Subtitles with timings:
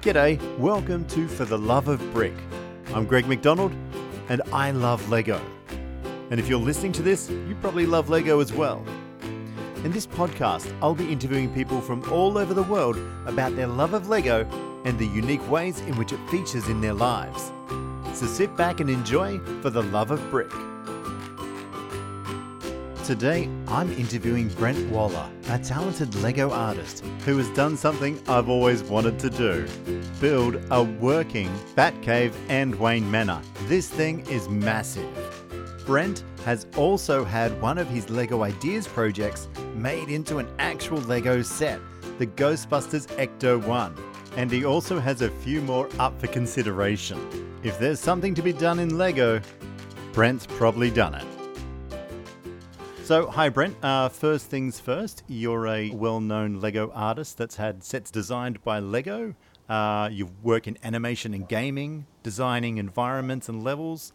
[0.00, 2.32] G'day, welcome to For the Love of Brick.
[2.94, 3.74] I'm Greg McDonald,
[4.28, 5.40] and I love Lego.
[6.30, 8.86] And if you're listening to this, you probably love Lego as well.
[9.82, 12.96] In this podcast, I'll be interviewing people from all over the world
[13.26, 14.46] about their love of Lego
[14.84, 17.50] and the unique ways in which it features in their lives.
[18.16, 20.52] So sit back and enjoy For the Love of Brick.
[23.08, 28.82] Today, I'm interviewing Brent Waller, a talented Lego artist who has done something I've always
[28.82, 29.66] wanted to do
[30.20, 33.40] build a working Batcave and Wayne Manor.
[33.64, 35.08] This thing is massive.
[35.86, 41.40] Brent has also had one of his Lego Ideas projects made into an actual Lego
[41.40, 41.80] set,
[42.18, 43.96] the Ghostbusters Ecto 1.
[44.36, 47.18] And he also has a few more up for consideration.
[47.62, 49.40] If there's something to be done in Lego,
[50.12, 51.37] Brent's probably done it.
[53.08, 53.74] So, hi Brent.
[53.82, 58.80] Uh, first things first, you're a well known Lego artist that's had sets designed by
[58.80, 59.34] Lego.
[59.66, 64.12] Uh, you work in animation and gaming, designing environments and levels.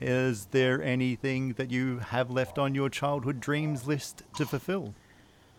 [0.00, 4.94] Is there anything that you have left on your childhood dreams list to fulfill?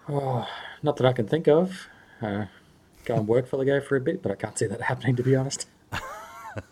[0.08, 0.50] Oh,
[0.82, 1.88] not that I can think of.
[2.20, 2.46] Uh,
[3.06, 5.22] go and work for Lego for a bit, but I can't see that happening, to
[5.22, 5.68] be honest.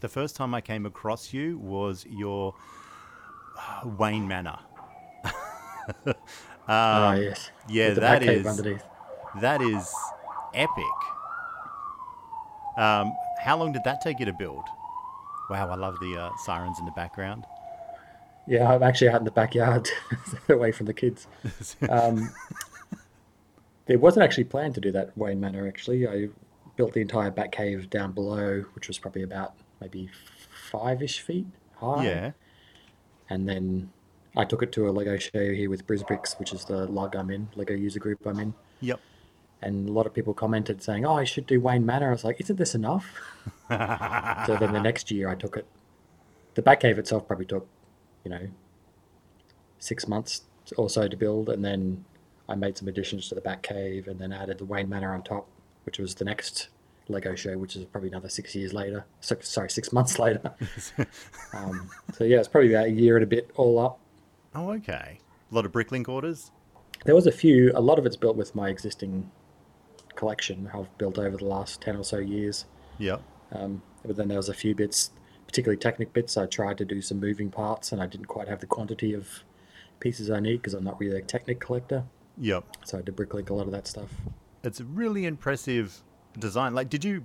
[0.00, 2.54] the first time I came across you was your
[3.84, 4.58] Wayne Manor.
[6.06, 6.14] um,
[6.68, 7.50] oh yes.
[7.68, 8.82] Yeah, that is underneath.
[9.40, 9.92] that is
[10.54, 10.84] epic.
[12.76, 14.64] Um, how long did that take you to build?
[15.50, 17.44] Wow, I love the uh, sirens in the background.
[18.46, 19.88] Yeah, I'm actually out in the backyard,
[20.48, 21.26] away from the kids.
[21.88, 22.32] Um,
[23.86, 25.66] there wasn't actually planned to do that Wayne Manor.
[25.66, 26.28] Actually, I
[26.76, 30.10] built the entire Batcave down below, which was probably about maybe
[30.70, 32.04] five-ish feet high.
[32.04, 32.30] Yeah
[33.30, 33.90] and then
[34.36, 37.30] I took it to a Lego show here with Brisbricks, which is the LUG I'm
[37.30, 38.54] in, Lego user group I'm in.
[38.80, 39.00] Yep.
[39.60, 42.24] And a lot of people commented saying, "Oh, I should do Wayne Manor." I was
[42.24, 43.06] like, "Isn't this enough?"
[43.68, 45.66] so then the next year I took it.
[46.54, 47.66] The Batcave itself probably took,
[48.24, 48.48] you know,
[49.78, 50.42] six months
[50.76, 52.04] or so to build, and then
[52.48, 55.48] I made some additions to the Batcave, and then added the Wayne Manor on top,
[55.84, 56.68] which was the next
[57.08, 59.06] Lego show, which is probably another six years later.
[59.20, 60.54] So, sorry, six months later.
[61.52, 64.00] um, so yeah, it's probably about a year and a bit all up.
[64.54, 65.18] Oh, okay.
[65.50, 66.50] A lot of Bricklink orders.
[67.04, 67.72] There was a few.
[67.74, 69.30] A lot of it's built with my existing
[70.14, 72.66] collection I've built over the last ten or so years.
[72.98, 73.18] Yeah.
[73.52, 75.10] Um, but then there was a few bits,
[75.46, 76.36] particularly Technic bits.
[76.36, 79.44] I tried to do some moving parts, and I didn't quite have the quantity of
[80.00, 82.04] pieces I need because I'm not really a Technic collector.
[82.36, 82.64] Yep.
[82.84, 84.10] So I had to bricklink a lot of that stuff.
[84.62, 86.02] It's really impressive
[86.38, 86.74] design.
[86.74, 87.24] Like, did you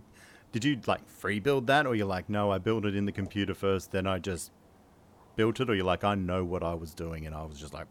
[0.51, 3.11] did you like free build that, or you're like, no, I built it in the
[3.11, 4.51] computer first, then I just
[5.35, 7.73] built it, or you're like, I know what I was doing, and I was just
[7.73, 7.87] like.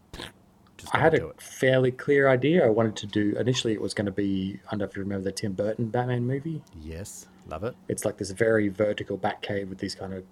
[0.77, 1.41] Just I had a it.
[1.41, 2.65] fairly clear idea.
[2.65, 3.73] I wanted to do initially.
[3.73, 4.59] It was going to be.
[4.65, 6.63] I don't know if you remember the Tim Burton Batman movie.
[6.81, 7.75] Yes, love it.
[7.87, 10.23] It's like this very vertical bat cave with these kind of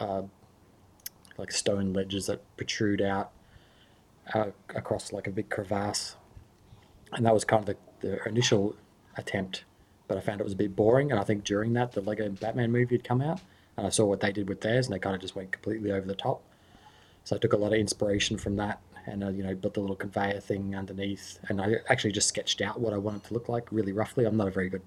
[0.00, 0.22] uh,
[1.38, 3.30] like stone ledges that protrude out
[4.34, 6.16] uh, across like a big crevasse,
[7.12, 8.74] and that was kind of the, the initial
[9.16, 9.64] attempt
[10.08, 11.10] but I found it was a bit boring.
[11.10, 13.40] And I think during that, the Lego Batman movie had come out,
[13.76, 15.92] and I saw what they did with theirs, and they kind of just went completely
[15.92, 16.42] over the top.
[17.24, 19.80] So I took a lot of inspiration from that, and uh, you know, built a
[19.80, 23.48] little conveyor thing underneath, and I actually just sketched out what I wanted to look
[23.48, 24.24] like really roughly.
[24.24, 24.82] I'm not a very good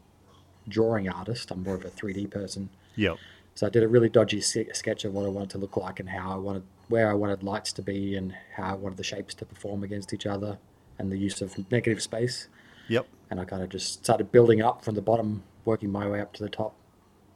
[0.68, 1.50] drawing artist.
[1.52, 2.70] I'm more of a 3D person.
[2.96, 3.18] Yep.
[3.56, 6.10] So I did a really dodgy sketch of what I wanted to look like and
[6.10, 9.34] how I wanted, where I wanted lights to be, and how I wanted the shapes
[9.36, 10.60] to perform against each other,
[11.00, 12.50] and the use of negative space.
[12.88, 16.22] Yep and I kind of just started building up from the bottom, working my way
[16.22, 16.76] up to the top.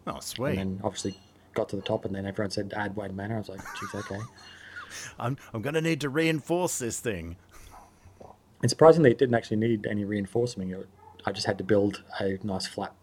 [0.08, 0.58] Oh, sweet!
[0.58, 1.18] And then obviously
[1.54, 3.36] got to the top, and then everyone said add Wayne Manor.
[3.36, 4.20] I was like, geez, okay.
[5.20, 7.38] I'm I'm gonna need to reinforce this thing.
[8.62, 10.72] And surprisingly, it didn't actually need any reinforcement.
[10.72, 10.88] It,
[11.26, 12.94] I just had to build a nice flat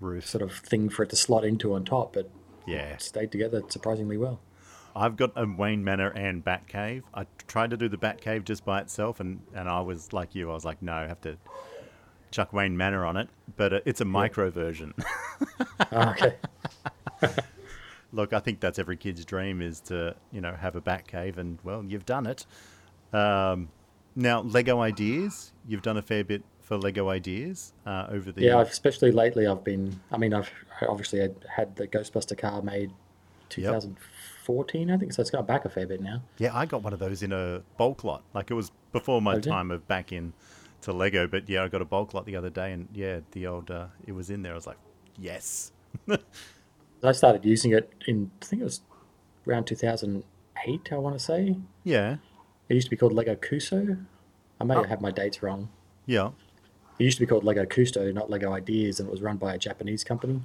[0.00, 2.30] roof sort of thing for it to slot into on top, but
[2.66, 4.40] yeah, it stayed together surprisingly well.
[4.94, 7.02] I've got a Wayne Manor and Batcave.
[7.14, 10.50] I tried to do the Batcave just by itself, and, and I was like you.
[10.50, 11.38] I was like, no, I have to
[12.32, 14.94] Chuck Wayne Manor on it, but uh, it's a micro version.
[15.92, 16.34] oh, okay.
[18.12, 21.38] Look, I think that's every kid's dream is to you know have a bat cave,
[21.38, 22.46] and well, you've done it.
[23.12, 23.68] Um,
[24.14, 28.60] now, Lego ideas, you've done a fair bit for Lego ideas uh, over the yeah,
[28.60, 29.46] especially lately.
[29.46, 30.50] I've been, I mean, I've
[30.86, 32.90] obviously had, had the Ghostbuster car made
[33.48, 34.94] 2014, yep.
[34.94, 36.22] I think, so it's gone back a fair bit now.
[36.38, 38.22] Yeah, I got one of those in a bulk lot.
[38.34, 40.32] Like it was before my oh, time of back in
[40.82, 41.26] to Lego.
[41.26, 43.86] But yeah, I got a bulk lot the other day, and yeah, the old uh,
[44.06, 44.52] it was in there.
[44.52, 44.78] I was like,
[45.18, 45.72] yes.
[47.02, 48.80] I started using it in I think it was
[49.46, 50.92] around 2008.
[50.92, 51.56] I want to say.
[51.84, 52.16] Yeah.
[52.68, 54.04] It used to be called Lego Cuusoo.
[54.60, 54.84] I may oh.
[54.84, 55.68] have my dates wrong.
[56.06, 56.30] Yeah.
[56.98, 59.54] it used to be called Lego Cuusoo, not Lego Ideas, and it was run by
[59.54, 60.42] a Japanese company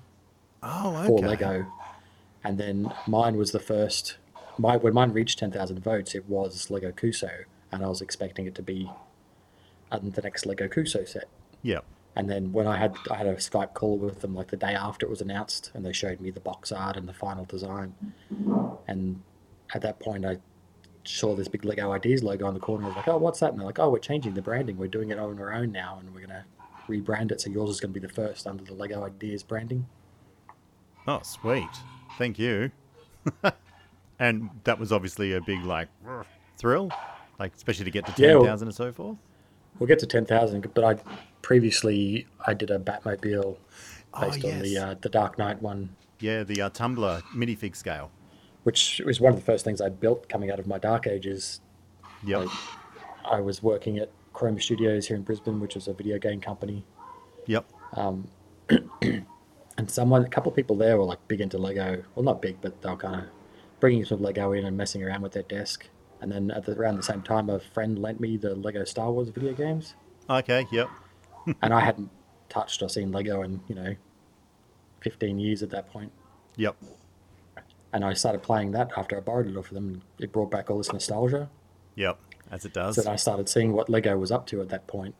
[0.63, 1.07] Oh, okay.
[1.07, 1.65] for Lego.
[2.43, 4.17] And then mine was the first.
[4.57, 8.47] My when mine reached ten thousand votes, it was Lego Cuusoo, and I was expecting
[8.47, 8.89] it to be
[9.91, 11.25] um, the next Lego Cuusoo set.
[11.61, 11.79] Yeah.
[12.15, 14.73] And then when I had I had a Skype call with them like the day
[14.73, 17.93] after it was announced, and they showed me the box art and the final design.
[18.87, 19.21] And
[19.73, 20.37] at that point, I
[21.03, 22.85] saw this big Lego Ideas logo on the corner.
[22.85, 24.77] I was like, "Oh, what's that?" And they're like, "Oh, we're changing the branding.
[24.77, 26.45] We're doing it on our own now, and we're gonna
[26.89, 27.39] rebrand it.
[27.41, 29.85] So yours is gonna be the first under the Lego Ideas branding."
[31.07, 31.69] Oh, sweet.
[32.17, 32.71] Thank you.
[34.19, 35.87] and that was obviously a big like
[36.57, 36.91] thrill,
[37.39, 39.17] like especially to get to Yeah, well- and so forth.
[39.79, 40.95] We'll get to ten thousand, but I
[41.41, 43.57] previously I did a Batmobile
[44.13, 48.09] Oh, based on the uh, the Dark Knight one, Yeah, the uh, Tumbler minifig scale.
[48.63, 51.61] which was one of the first things I built coming out of my Dark Ages.
[52.25, 52.45] Yep.
[52.47, 52.57] Like,
[53.29, 56.83] I was working at Krome Studios here in Brisbane, which is a video game company,
[57.45, 57.65] Yep.
[59.77, 62.03] and someone, a couple of people there were like big into Lego.
[62.15, 63.27] Well, not big, but they were kind of
[63.79, 65.87] bringing some Lego in and messing around with their desk.
[66.19, 69.11] And then at the, around the same time, a friend lent me the Lego Star
[69.11, 69.93] Wars video games,
[70.29, 70.67] Okay.
[70.71, 70.89] Yep.
[71.61, 72.09] and I hadn't
[72.49, 73.95] touched or seen Lego in you know,
[75.01, 76.11] fifteen years at that point.
[76.57, 76.75] Yep.
[77.93, 79.87] And I started playing that after I borrowed it off of them.
[79.87, 81.49] And it brought back all this nostalgia.
[81.95, 82.19] Yep.
[82.51, 82.95] As it does.
[82.95, 85.15] So then I started seeing what Lego was up to at that point,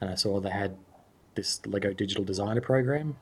[0.00, 0.76] and I saw they had
[1.34, 3.16] this Lego Digital Designer program,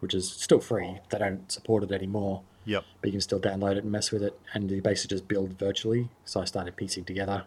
[0.00, 0.98] which is still free.
[1.10, 2.84] They don't support it anymore, Yep.
[3.00, 5.58] but you can still download it and mess with it, and you basically just build
[5.58, 6.08] virtually.
[6.24, 7.44] So I started piecing together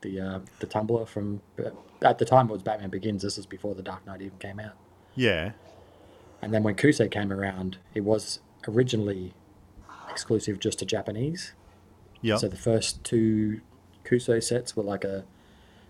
[0.00, 1.40] the uh, the Tumbler from
[2.02, 3.22] at the time it was Batman Begins.
[3.22, 4.74] This was before the Dark Knight even came out.
[5.14, 5.52] Yeah.
[6.42, 9.32] And then when Cuusoo came around, it was originally
[10.10, 11.52] exclusive just to Japanese.
[12.22, 12.38] Yep.
[12.38, 13.60] So the first two
[14.04, 15.24] Cuusoo sets were like a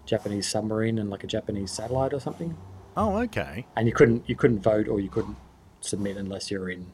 [0.07, 2.57] Japanese submarine and like a Japanese satellite or something.
[2.97, 3.67] oh, okay.
[3.77, 5.37] And you couldn't you couldn't vote or you couldn't
[5.81, 6.87] submit unless you're in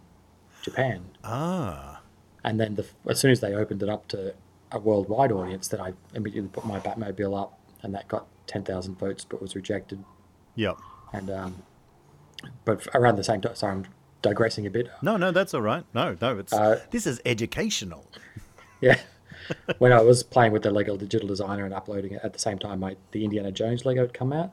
[0.62, 1.10] Japan.
[1.22, 2.00] Ah.
[2.44, 4.34] And then the, as soon as they opened it up to
[4.70, 8.98] a worldwide audience, then I immediately put my Batmobile up, and that got ten thousand
[8.98, 10.02] votes, but was rejected.
[10.54, 10.78] Yep.
[11.12, 11.62] And um,
[12.64, 13.86] but around the same time, sorry, I'm
[14.22, 14.88] digressing a bit.
[15.02, 15.84] No, no, that's all right.
[15.94, 18.06] No, no, it's Uh, this is educational.
[18.80, 18.98] Yeah.
[19.78, 22.58] when I was playing with the Lego Digital Designer and uploading it at the same
[22.58, 24.50] time, my, the Indiana Jones Lego had come out.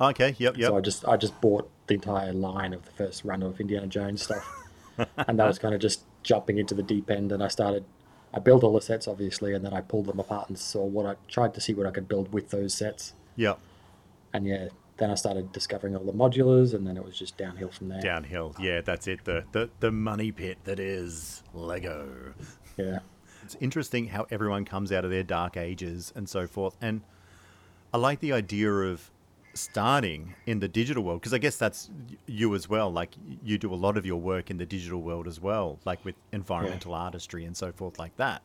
[0.00, 0.36] Okay.
[0.38, 0.56] Yep.
[0.56, 0.68] Yep.
[0.68, 3.88] So I just I just bought the entire line of the first run of Indiana
[3.88, 4.48] Jones stuff,
[5.16, 7.32] and that was kind of just jumping into the deep end.
[7.32, 7.84] And I started,
[8.32, 11.06] I built all the sets obviously, and then I pulled them apart and saw what
[11.06, 13.14] I tried to see what I could build with those sets.
[13.36, 13.54] Yeah.
[14.32, 17.70] And yeah, then I started discovering all the modulars, and then it was just downhill
[17.70, 18.00] from there.
[18.00, 18.54] Downhill.
[18.60, 19.24] Yeah, that's it.
[19.24, 22.34] The the the money pit that is Lego.
[22.76, 23.00] Yeah,
[23.44, 26.76] It's interesting how everyone comes out of their dark ages and so forth.
[26.80, 27.02] And
[27.92, 29.10] I like the idea of
[29.54, 31.90] starting in the digital world because I guess that's
[32.26, 32.90] you as well.
[32.90, 36.04] Like you do a lot of your work in the digital world as well, like
[36.04, 38.42] with environmental artistry and so forth, like that.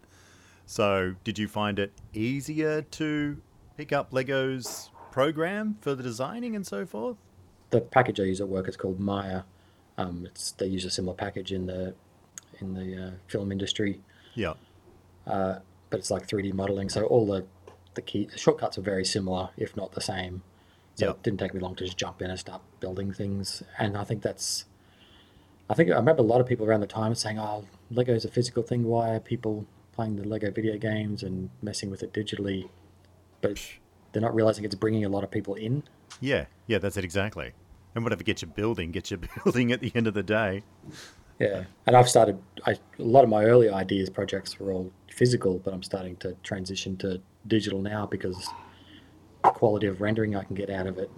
[0.65, 3.41] So, did you find it easier to
[3.75, 7.17] pick up Lego's program for the designing and so forth?
[7.69, 9.43] the package I use at work is called Maya.
[9.97, 11.93] Um, it's they use a similar package in the
[12.59, 14.01] in the uh, film industry.
[14.35, 14.53] Yeah.
[15.25, 16.89] but it's like 3D modeling.
[16.89, 17.45] So all the
[17.95, 20.43] the key the shortcuts are very similar, if not the same.
[20.99, 21.15] So Yep.
[21.15, 23.63] it didn't take me long to just jump in and start building things.
[23.77, 24.65] And I think that's,
[25.69, 28.27] I think I remember a lot of people around the time saying, "Oh, Lego's a
[28.29, 28.83] physical thing.
[28.83, 32.69] Why are people playing the Lego video games and messing with it digitally?"
[33.41, 33.61] But
[34.11, 35.83] they're not realizing it's bringing a lot of people in.
[36.19, 36.45] Yeah.
[36.67, 37.53] Yeah, that's it exactly.
[37.95, 40.63] And whatever gets you building, gets you building at the end of the day.
[41.39, 42.37] Yeah, and I've started.
[42.65, 46.35] I, a lot of my early ideas projects were all physical, but I'm starting to
[46.43, 48.49] transition to digital now because
[49.41, 51.09] quality of rendering I can get out of it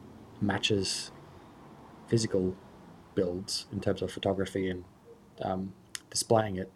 [0.41, 1.11] matches
[2.07, 2.55] physical
[3.15, 4.83] builds in terms of photography and
[5.41, 5.73] um,
[6.09, 6.71] displaying it.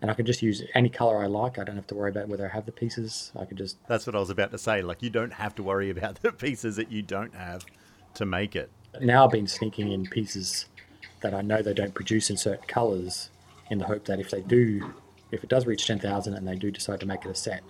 [0.00, 1.58] And I can just use any color I like.
[1.58, 3.32] I don't have to worry about whether I have the pieces.
[3.38, 4.80] I can just That's what I was about to say.
[4.80, 7.66] Like, you don't have to worry about the pieces that you don't have
[8.14, 8.70] to make it.
[9.00, 10.66] now I've been sneaking in pieces
[11.20, 13.30] that I know they don't produce in certain colors
[13.70, 14.94] in the hope that if they do,
[15.30, 17.62] if it does reach 10,000 and they do decide to make it a set,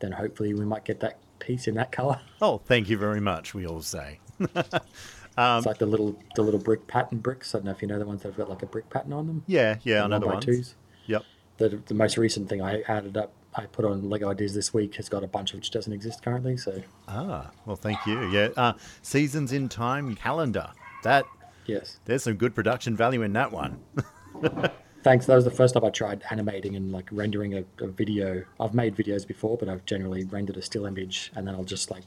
[0.00, 2.20] then hopefully we might get that piece in that color.
[2.42, 4.18] Oh, thank you very much, we all say.
[4.40, 7.54] it's like the little the little brick pattern bricks.
[7.54, 9.12] I don't know if you know the ones that have got like a brick pattern
[9.12, 9.42] on them.
[9.46, 10.74] Yeah, yeah, The another one by twos.
[11.06, 11.22] Yep.
[11.58, 14.96] The, the most recent thing I added up, I put on Lego Ideas this week
[14.96, 16.56] has got a bunch of which doesn't exist currently.
[16.56, 18.28] So Ah, well, thank you.
[18.30, 18.48] Yeah.
[18.56, 18.72] Uh,
[19.02, 20.70] seasons in time calendar.
[21.04, 21.24] That
[21.66, 23.80] yes, there's some good production value in that one.
[25.06, 25.26] thanks.
[25.26, 28.42] That was the first time I tried animating and like rendering a, a video.
[28.58, 31.92] I've made videos before, but I've generally rendered a still image and then I'll just
[31.92, 32.02] like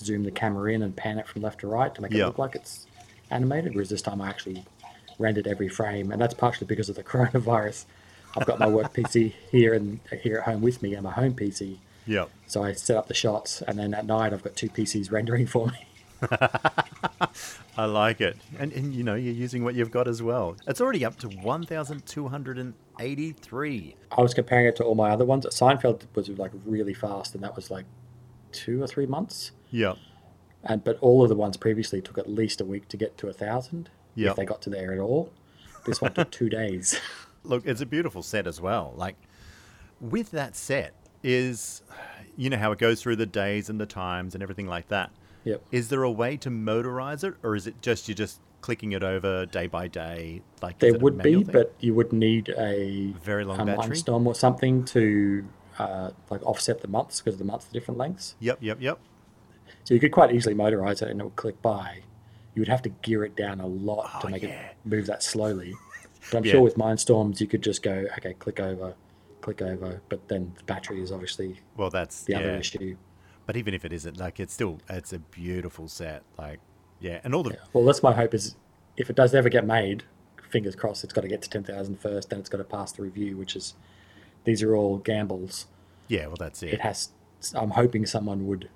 [0.00, 2.26] zoom the camera in and pan it from left to right to make it Yeah.
[2.26, 2.86] look like it's
[3.30, 3.74] animated.
[3.74, 4.64] Whereas this time I actually
[5.18, 7.84] rendered every frame, and that's partially because of the coronavirus.
[8.36, 11.10] I've got my work PC here and uh, here at home with me, and my
[11.12, 11.78] home PC.
[12.06, 12.30] Yep.
[12.46, 15.46] So I set up the shots, and then at night I've got two PCs rendering
[15.46, 15.86] for me.
[17.76, 18.36] I like it.
[18.58, 20.56] And, and you know, you're using what you've got as well.
[20.66, 23.96] It's already up to 1,283.
[24.16, 25.46] I was comparing it to all my other ones.
[25.46, 27.84] Seinfeld was like really fast, and that was like
[28.52, 29.50] two or three months.
[29.70, 29.94] Yeah.
[30.62, 33.28] And but all of the ones previously took at least a week to get to
[33.28, 34.30] a thousand, Yep.
[34.30, 35.32] if they got to there at all.
[35.84, 36.98] This one took two days.
[37.44, 38.94] Look, it's a beautiful set as well.
[38.96, 39.16] Like,
[40.00, 41.82] with that set, is,
[42.36, 45.10] you know, how it goes through the days and the times and everything like that.
[45.44, 45.62] Yep.
[45.70, 49.02] Is there a way to motorize it, or is it just you're just clicking it
[49.02, 50.40] over day by day?
[50.62, 51.52] Like, There would be, thing?
[51.52, 53.96] but you would need a Very long a battery?
[53.96, 55.44] Mindstorm or something to
[55.78, 58.36] uh, like offset the months because the months are different lengths.
[58.40, 58.98] Yep, yep, yep.
[59.84, 62.00] So you could quite easily motorize it and it would click by.
[62.54, 64.48] You would have to gear it down a lot Oh, to make yeah.
[64.48, 65.74] it move that slowly.
[66.30, 66.52] But I'm Yeah.
[66.52, 68.94] sure with Mindstorms you could just go, okay, click over,
[69.42, 70.00] click over.
[70.08, 72.38] But then the battery is obviously Well, that's the yeah.
[72.38, 72.96] other issue.
[73.46, 76.22] But even if it isn't, like, it's still it's a beautiful set.
[76.38, 76.60] Like,
[77.00, 77.56] yeah, and all the Yeah.
[77.72, 78.56] Well, that's my hope is
[78.96, 80.04] if it does ever get made,
[80.48, 83.02] fingers crossed, it's got to get to 10,000 first, then it's got to pass the
[83.02, 83.74] review, which is,
[84.44, 85.66] these are all gambles.
[86.08, 86.74] yeah, well, that's it.
[86.74, 87.10] It has,
[87.54, 88.68] I'm hoping someone would,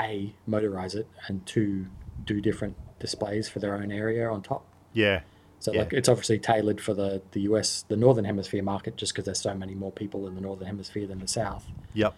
[0.00, 1.86] A, motorize it, and two,
[2.24, 4.64] do different displays for their own area on top.
[4.94, 5.20] yeah,
[5.58, 5.80] So Yeah.
[5.82, 9.40] like it's obviously tailored for the, the US, the Northern Hemisphere market, just because there's
[9.40, 11.66] so many more people in the Northern Hemisphere than the South.
[11.92, 12.14] yep,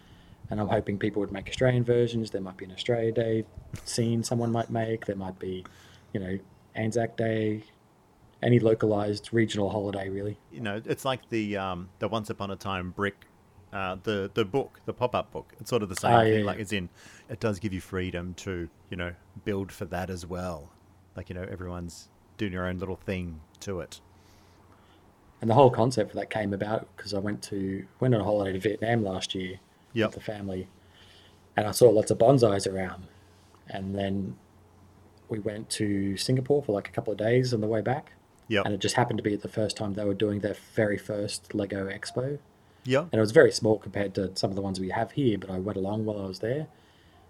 [0.53, 2.31] And I'm hoping people would make Australian versions.
[2.31, 3.45] There might be an Australia Day
[3.85, 5.07] scene someone might make.
[5.07, 5.65] There might be,
[6.13, 6.39] you know,
[6.75, 7.63] Anzac Day,
[8.43, 10.37] any localized regional holiday really.
[10.53, 13.25] you know, it's like the um, the Once Upon a Time brick,
[13.73, 15.55] uh, the the book, the pop up book.
[15.59, 16.41] It's sort of the same Ah, thing.
[16.41, 16.63] yeah, like yeah.
[16.63, 16.91] it's in,
[17.31, 19.15] it does give you freedom to you know
[19.47, 20.69] build for that as well.
[21.17, 24.03] Like you know, everyone's doing their own little thing to it.
[25.41, 28.25] And the whole concept for that came about because I went to went on a
[28.25, 29.59] holiday to Vietnam last year
[29.95, 30.09] Yep.
[30.09, 30.69] with the family,
[31.57, 33.07] and I saw lots of bonsais around.
[33.69, 34.37] And then
[35.29, 38.13] we went to Singapore for like a couple of days on the way back,
[38.49, 38.65] Yep.
[38.67, 41.55] and it just happened to be the first time they were doing their very first
[41.55, 42.39] Lego Expo.
[42.85, 43.03] Yeah.
[43.03, 45.39] and it was very small compared to some of the ones we have here.
[45.39, 46.67] But I went along while I was there,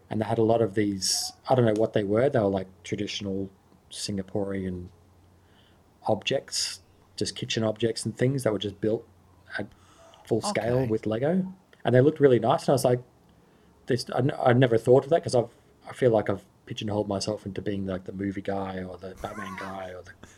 [0.09, 1.33] and they had a lot of these.
[1.49, 2.31] I don't know what they were.
[2.31, 3.50] They were like traditional
[3.90, 4.87] Singaporean
[6.07, 6.81] objects,
[7.16, 9.07] just kitchen objects and things that were just built
[9.59, 9.66] at
[10.25, 10.88] full scale Okay.
[10.90, 11.52] with Lego,
[11.85, 12.62] and they looked really nice.
[12.62, 13.01] And I was like,
[13.87, 15.51] "This I, n- I never thought of that because I've
[15.89, 19.57] I feel like I've pigeonholed myself into being like the movie guy or the Batman
[19.59, 20.12] guy or the."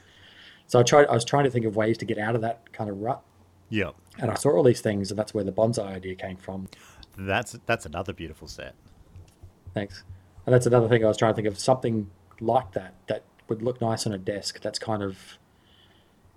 [0.66, 1.06] So I tried.
[1.08, 3.22] I was trying to think of ways to get out of that kind of rut.
[3.68, 3.94] Yep.
[4.18, 6.68] And I saw all these things, and that's where the bonsai idea came from.
[7.18, 8.74] That's that's another beautiful set.
[9.74, 10.04] Thanks.
[10.46, 12.10] And that's another thing I was trying to think of something
[12.40, 14.60] like that that would look nice on a desk.
[14.62, 15.38] That's kind of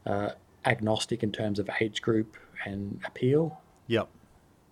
[0.06, 0.32] uh,
[0.66, 2.36] agnostic in terms of age group
[2.66, 3.62] and appeal.
[3.88, 4.10] Yep.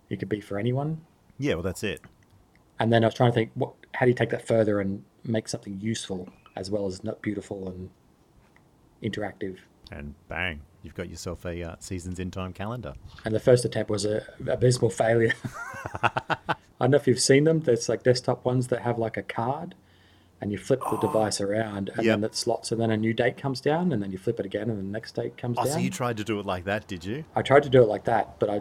[0.08, 1.00] It could be for anyone.
[1.38, 1.54] Yeah.
[1.54, 2.00] Well, that's it.
[2.78, 3.72] And then I was trying to think, what?
[3.94, 7.68] How do you take that further and make something useful as well as not beautiful
[7.68, 7.90] and
[9.02, 9.58] interactive?
[9.90, 12.94] And bang, you've got yourself a uh, seasons in time calendar.
[13.24, 15.32] And the first attempt was a abysmal failure.
[16.02, 16.46] I
[16.80, 17.60] don't know if you've seen them.
[17.60, 19.74] There's like desktop ones that have like a card,
[20.40, 22.12] and you flip the device around, and Yep.
[22.20, 24.44] then it slots, and then a new date comes down, and then you flip it
[24.46, 25.72] again, and the next date comes Oh, down.
[25.72, 27.24] so you tried to do it like that, did you?
[27.34, 28.60] I tried to do it like that, but I,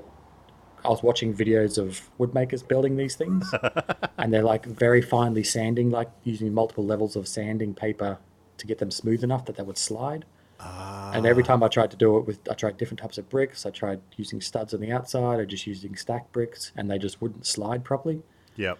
[0.85, 3.51] I was watching videos of woodmakers building these things,
[4.17, 8.17] and they're like very finely sanding, like using multiple levels of sanding paper
[8.57, 10.25] to get them smooth enough that they would slide.
[10.59, 13.65] And every time I tried to do it with, I tried different types of bricks.
[13.65, 17.21] I tried using studs on the outside, or just using stacked bricks, and they just
[17.21, 18.21] wouldn't slide properly.
[18.55, 18.79] Yep.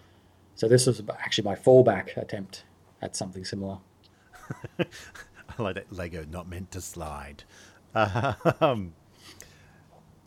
[0.54, 2.64] So this was actually my fallback attempt
[3.02, 3.78] at something similar.
[4.78, 7.44] I like that Lego not meant to slide.
[8.60, 8.92] Um,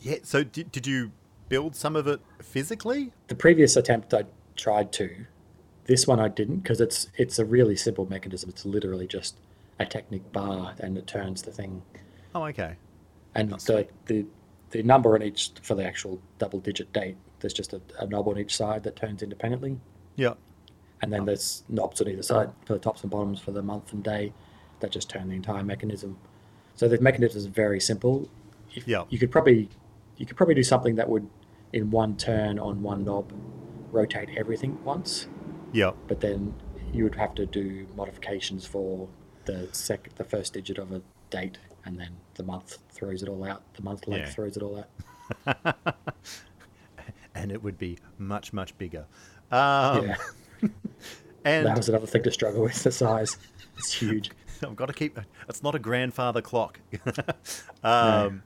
[0.00, 0.16] yeah.
[0.24, 1.12] So did did you
[1.50, 3.12] build some of it physically?
[3.28, 4.24] The previous attempt I
[4.56, 5.26] tried to.
[5.84, 8.48] This one I didn't because it's it's a really simple mechanism.
[8.48, 9.36] It's literally just
[9.78, 11.82] a Technic bar and it turns the thing.
[12.34, 12.76] Oh, okay.
[13.34, 14.26] And Oh, the, the
[14.70, 17.16] the number on each for the actual double digit date.
[17.40, 19.78] There's just a, a knob on each side that turns independently,
[20.16, 20.36] Yep.
[21.02, 23.92] and then there's knobs on either side for the tops and bottoms for the month
[23.92, 24.32] and day
[24.80, 26.18] that just turn the entire mechanism.
[26.76, 28.28] So the mechanism is very simple.
[28.74, 29.04] If, Yeah.
[29.08, 29.68] You could probably
[30.18, 31.26] you could probably do something that would
[31.72, 33.32] in one turn on one knob
[33.92, 35.26] rotate everything once,
[35.72, 35.96] Yep.
[36.08, 36.54] but then
[36.92, 39.08] you would have to do modifications for
[39.44, 41.00] the sec the first digit of a
[41.30, 43.62] date and then the month throws it all out.
[43.74, 44.32] The month length Yeah.
[44.34, 44.84] throws it all
[45.46, 45.86] out.
[47.34, 49.06] And it would be much much bigger.
[49.50, 50.16] Um, yeah.
[51.44, 52.82] And that was another thing to struggle with.
[52.82, 53.38] The size,
[53.78, 54.30] it's huge.
[54.62, 55.18] I've got to keep.
[55.48, 56.80] It's not a grandfather clock.
[57.82, 58.42] um,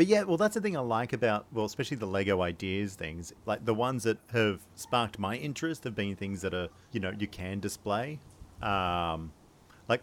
[0.00, 3.34] But yeah, well, that's the thing I like about well, especially the Lego ideas things.
[3.44, 7.12] Like the ones that have sparked my interest have been things that are you know
[7.18, 8.18] you can display.
[8.62, 9.30] Um,
[9.90, 10.00] like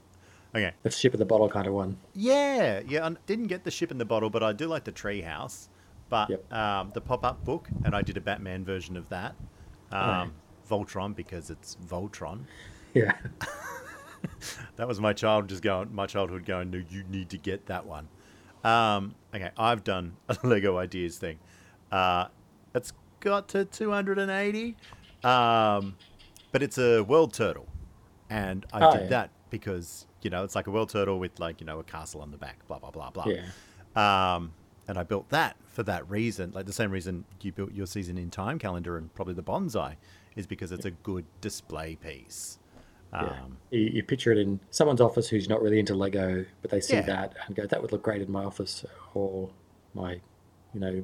[0.54, 1.98] okay, The ship in the bottle kind of one.
[2.13, 3.08] yeah, yeah.
[3.08, 5.68] I didn't get the ship in the bottle, but I do like the treehouse.
[6.10, 6.54] But Yep.
[6.54, 9.34] um, the pop-up book, and I did a Batman version of that.
[9.92, 10.30] Um, Right.
[10.70, 12.42] Voltron because it's Voltron.
[12.94, 13.13] Yeah.
[14.75, 17.86] That was my child just going, my childhood going, no, you need to get that
[17.88, 18.08] one.
[18.64, 21.40] Um, okay, I've done a Lego Ideas thing.
[21.92, 22.28] Uh,
[22.76, 24.76] it's got to 280,
[25.24, 25.96] um,
[26.52, 27.68] but it's a world turtle.
[28.30, 29.08] And I Oh, did yeah.
[29.10, 32.22] that because, you know, it's like a world turtle with like, you know, a castle
[32.22, 33.28] on the back, blah, blah, blah, blah.
[33.28, 34.36] Yeah.
[34.36, 34.52] Um,
[34.88, 38.18] and I built that for that reason, like the same reason you built your season
[38.18, 39.96] in time calendar and probably the bonsai
[40.36, 42.60] is because it's a good display piece.
[43.14, 43.20] Yeah.
[43.44, 46.82] Um, You, you picture it in someone's office who's not really into Lego, but they
[46.82, 47.02] see Yeah.
[47.04, 49.50] that and go, "That would look great in my office or
[49.94, 50.20] my,
[50.74, 51.04] you know,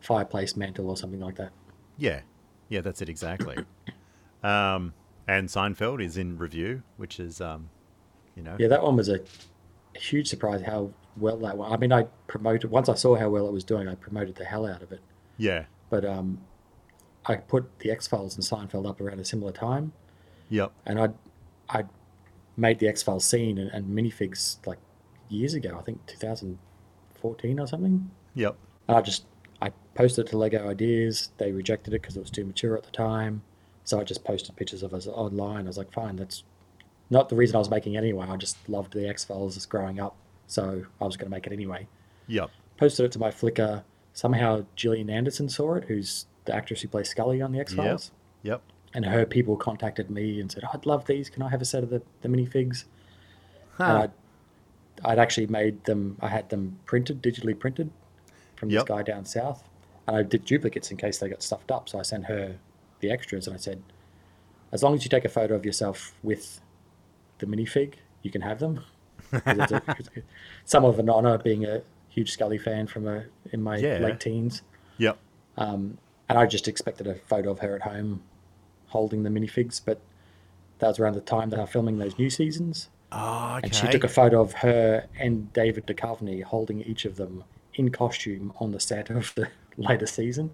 [0.00, 1.52] fireplace mantle or something like that."
[1.96, 2.22] Yeah,
[2.68, 3.64] yeah, that's it exactly.
[4.42, 4.92] um,
[5.26, 7.70] and Seinfeld is in review, which is, um,
[8.34, 9.20] you know, Yeah, that one was a
[9.94, 11.72] huge surprise how well that one.
[11.72, 13.88] I mean, I promoted once I saw how well it was doing.
[13.88, 15.00] I promoted the hell out of it.
[15.38, 16.40] yeah, But um,
[17.26, 19.92] I put the X Files and Seinfeld up around a similar time,
[20.48, 21.08] yep, and I
[21.68, 21.84] I
[22.56, 24.78] made the X Files scene and, and minifigs like
[25.28, 25.76] years ago.
[25.78, 28.10] I think 2014 or something.
[28.34, 28.56] yep,
[28.88, 29.24] And I just
[29.62, 31.30] I posted it to Lego Ideas.
[31.38, 33.42] They rejected it because it was too mature at the time.
[33.84, 35.64] So I just posted pictures of us online.
[35.66, 36.42] I was like, fine, that's
[37.10, 38.26] not the reason I was making it anyway.
[38.28, 41.46] I just loved the X Files as growing up, so I was going to make
[41.46, 41.86] it anyway.
[42.26, 43.84] yep, Posted it to my Flickr.
[44.14, 48.10] Somehow Gillian Anderson saw it, who's the actress who plays Scully on the X Files.
[48.42, 48.62] yep,
[48.94, 51.28] And her people contacted me and said, oh, I'd love these.
[51.28, 52.84] Can I have a set of the, the minifigs?
[53.78, 54.10] And I'd,
[55.04, 57.90] I'd actually made them, I had them printed, digitally printed
[58.54, 58.82] from Yep.
[58.86, 59.64] this guy down south.
[60.06, 61.88] And I did duplicates in case they got stuffed up.
[61.88, 62.56] So I sent her
[63.00, 63.82] the extras and I said,
[64.70, 66.60] as long as you take a photo of yourself with
[67.38, 68.84] the minifig, you can have them."
[69.32, 70.22] it's a- it's a-
[70.64, 73.98] some of an honor being a huge Scully fan from a, in my Yeah.
[73.98, 74.62] late teens.
[74.98, 75.18] yep,
[75.56, 78.22] Um, and I just expected a photo of her at home
[78.94, 80.00] holding the minifigs, but
[80.78, 82.88] that was around the time that I was filming those new seasons.
[83.10, 87.16] oh, okay, And she took a photo of her and David Duchovny holding each of
[87.16, 87.42] them
[87.74, 90.52] in costume on the set of the later season.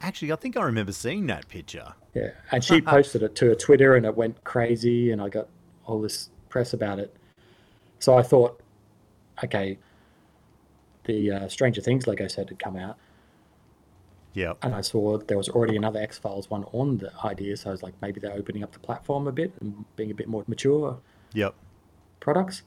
[0.00, 1.94] Actually, I think I remember seeing that picture.
[2.14, 2.30] Yeah.
[2.50, 5.46] And she posted it to her Twitter and it went crazy and I got
[5.86, 7.14] all this press about it.
[8.00, 8.60] So I thought,
[9.44, 9.78] okay,
[11.04, 12.98] the uh, Stranger Things Lego set had come out.
[14.38, 17.70] Yep, and I saw there was already another X Files one on the idea, so
[17.70, 20.28] I was like, maybe they're opening up the platform a bit and being a bit
[20.28, 21.00] more mature
[21.32, 21.54] yep,
[22.20, 22.62] products.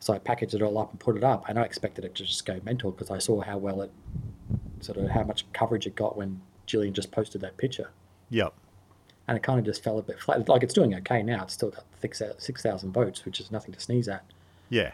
[0.00, 2.24] So I packaged it all up and put it up, and I expected it to
[2.24, 3.92] just go mental because I saw how well it,
[4.80, 7.90] sort of how much coverage it got when Gillian just posted that picture,
[8.28, 8.52] yep,
[9.28, 10.48] and it kind of just fell a bit flat.
[10.48, 13.78] Like it's doing okay now; it's still got six thousand votes, which is nothing to
[13.78, 14.24] sneeze at.
[14.68, 14.90] yeah,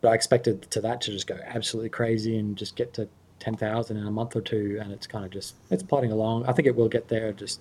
[0.00, 3.08] But I expected to that to just go absolutely crazy and just get to
[3.42, 6.46] ten thousand in a month or two, and it's kind of just it's plodding along.
[6.46, 7.32] I think it will get there.
[7.32, 7.60] Just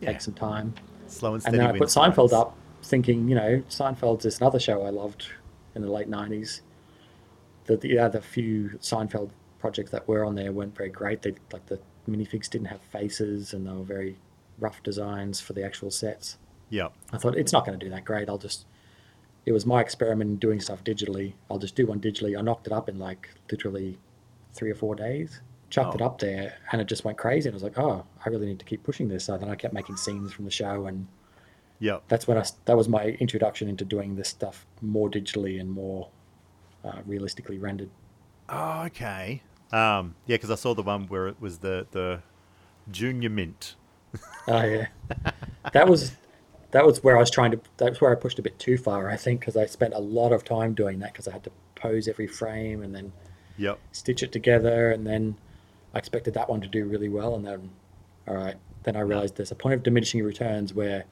[0.00, 0.12] Yeah.
[0.12, 0.74] take some time.
[1.06, 1.58] slow and steady.
[1.58, 2.32] And then I put Seinfeld race.
[2.32, 5.26] up, thinking, you know, Seinfeld's is another show I loved
[5.74, 6.62] in the late '90s.
[7.66, 11.20] The the other few Seinfeld projects that were on there weren't very great.
[11.22, 14.16] They like the minifigs didn't have faces, and they were very
[14.58, 16.38] rough designs for the actual sets.
[16.70, 16.88] Yeah.
[17.12, 18.28] I thought it's not going to do that great.
[18.30, 18.64] I'll just.
[19.44, 21.34] It was my experiment in doing stuff digitally.
[21.50, 22.38] I'll just do one digitally.
[22.38, 23.98] I knocked it up in like literally
[24.52, 25.40] three or four days.
[25.70, 26.06] Chucked it Oh.
[26.06, 27.48] up there, and it just went crazy.
[27.48, 29.54] And I was like, "Oh, I really need to keep pushing this." So then I
[29.54, 31.06] kept making scenes from the show, and
[31.78, 35.70] yeah, that's when I that was my introduction into doing this stuff more digitally and
[35.70, 36.08] more
[36.84, 37.88] uh, realistically rendered.
[38.50, 39.42] Oh, okay.
[39.72, 42.20] Um, yeah, because I saw the one where it was the the
[42.90, 43.76] junior mint.
[44.46, 44.88] Oh yeah,
[45.72, 46.12] that was
[46.72, 47.60] that was where I was trying to.
[47.78, 50.32] That's where I pushed a bit too far, I think, because I spent a lot
[50.32, 53.12] of time doing that because I had to pose every frame and then
[53.58, 55.36] Yep, stitch it together, and then
[55.94, 57.70] I expected that one to do really well, and then
[58.26, 61.04] all right, then I realized there's a point of diminishing returns where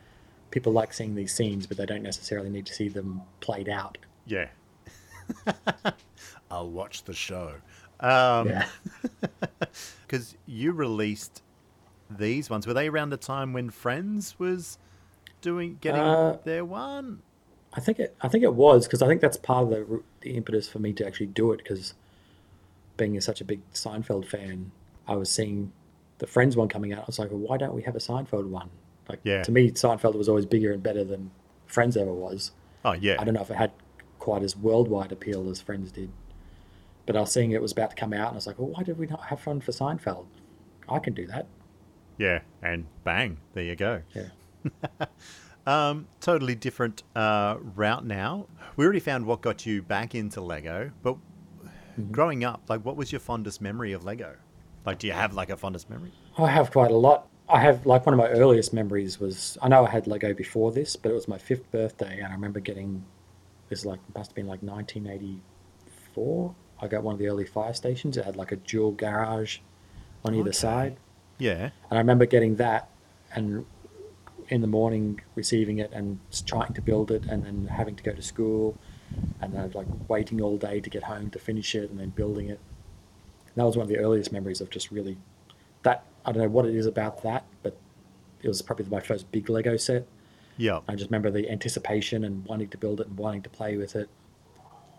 [0.51, 3.99] people like seeing these scenes, but they don't necessarily need to see them played out.
[4.27, 4.49] yeah.
[6.51, 7.55] I'll watch the show.
[8.01, 8.67] Um, yeah.
[10.07, 11.43] Because you released
[12.11, 12.67] these ones.
[12.67, 14.79] Were they around the time when Friends was
[15.41, 17.23] doing getting Uh, their one?
[17.73, 18.17] I think it.
[18.21, 20.93] I think it was because I think that's part of the the impetus for me
[20.95, 21.59] to actually do it.
[21.59, 21.95] Because
[23.01, 24.71] being such a big Seinfeld fan,
[25.09, 25.73] I was seeing
[26.19, 27.01] the Friends one coming out.
[27.01, 28.69] I was like, well, why don't we have a Seinfeld one?
[29.09, 29.43] Like Yeah.
[29.43, 31.31] to me, Seinfeld was always bigger and better than
[31.67, 32.53] Friends ever was.
[32.85, 33.17] Oh yeah.
[33.19, 33.73] I don't know if it had
[34.19, 36.11] quite as worldwide appeal as Friends did.
[37.07, 38.69] But I was seeing it was about to come out, and I was like, well,
[38.69, 40.27] why did we not have fun for Seinfeld?
[40.89, 41.47] I can do that.
[42.19, 44.03] Yeah, and bang, there you go.
[44.15, 44.29] Yeah.
[45.67, 48.47] Um, totally different uh, route now.
[48.77, 51.17] We already found what got you back into Lego, but
[52.03, 52.13] Mm-hmm.
[52.13, 54.37] growing up, like, what was your fondest memory of Lego?
[54.87, 56.13] Like, do you have like a fondest memory?
[56.39, 57.29] I have quite a lot.
[57.49, 60.71] I have like one of my earliest memories was I know I had Lego before
[60.73, 63.05] this, but it was my fifth birthday, and I remember getting
[63.69, 66.55] this like must have been like 1984.
[66.81, 68.17] I got one of the early fire stations.
[68.17, 69.59] It had like a dual garage
[70.25, 70.57] on either Okay.
[70.57, 70.97] side,
[71.39, 72.89] Yeah, and I remember getting that
[73.35, 73.65] and
[74.49, 78.13] in the morning receiving it and trying to build it, and then having to go
[78.13, 78.77] to school,
[79.41, 82.49] and then like waiting all day to get home to finish it, and then building
[82.49, 82.61] it.
[83.47, 85.17] And that was one of the earliest memories of just really
[85.83, 86.05] that.
[86.25, 87.77] I don't know what it is about that, but
[88.43, 90.07] it was probably my first big Lego set.
[90.59, 93.77] yeah, I just remember the anticipation and wanting to build it and wanting to play
[93.77, 94.09] with it.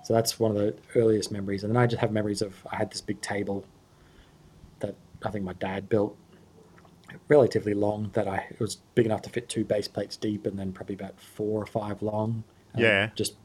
[0.03, 1.63] So that's one of the earliest memories.
[1.63, 3.65] And then I just have memories of I had this big table
[4.79, 6.17] that I think my dad built,
[7.27, 8.09] relatively long.
[8.13, 10.95] That I it was big enough to fit two base plates deep, and then probably
[10.95, 12.43] about four or five long.
[12.75, 13.09] Yeah.
[13.15, 13.35] Just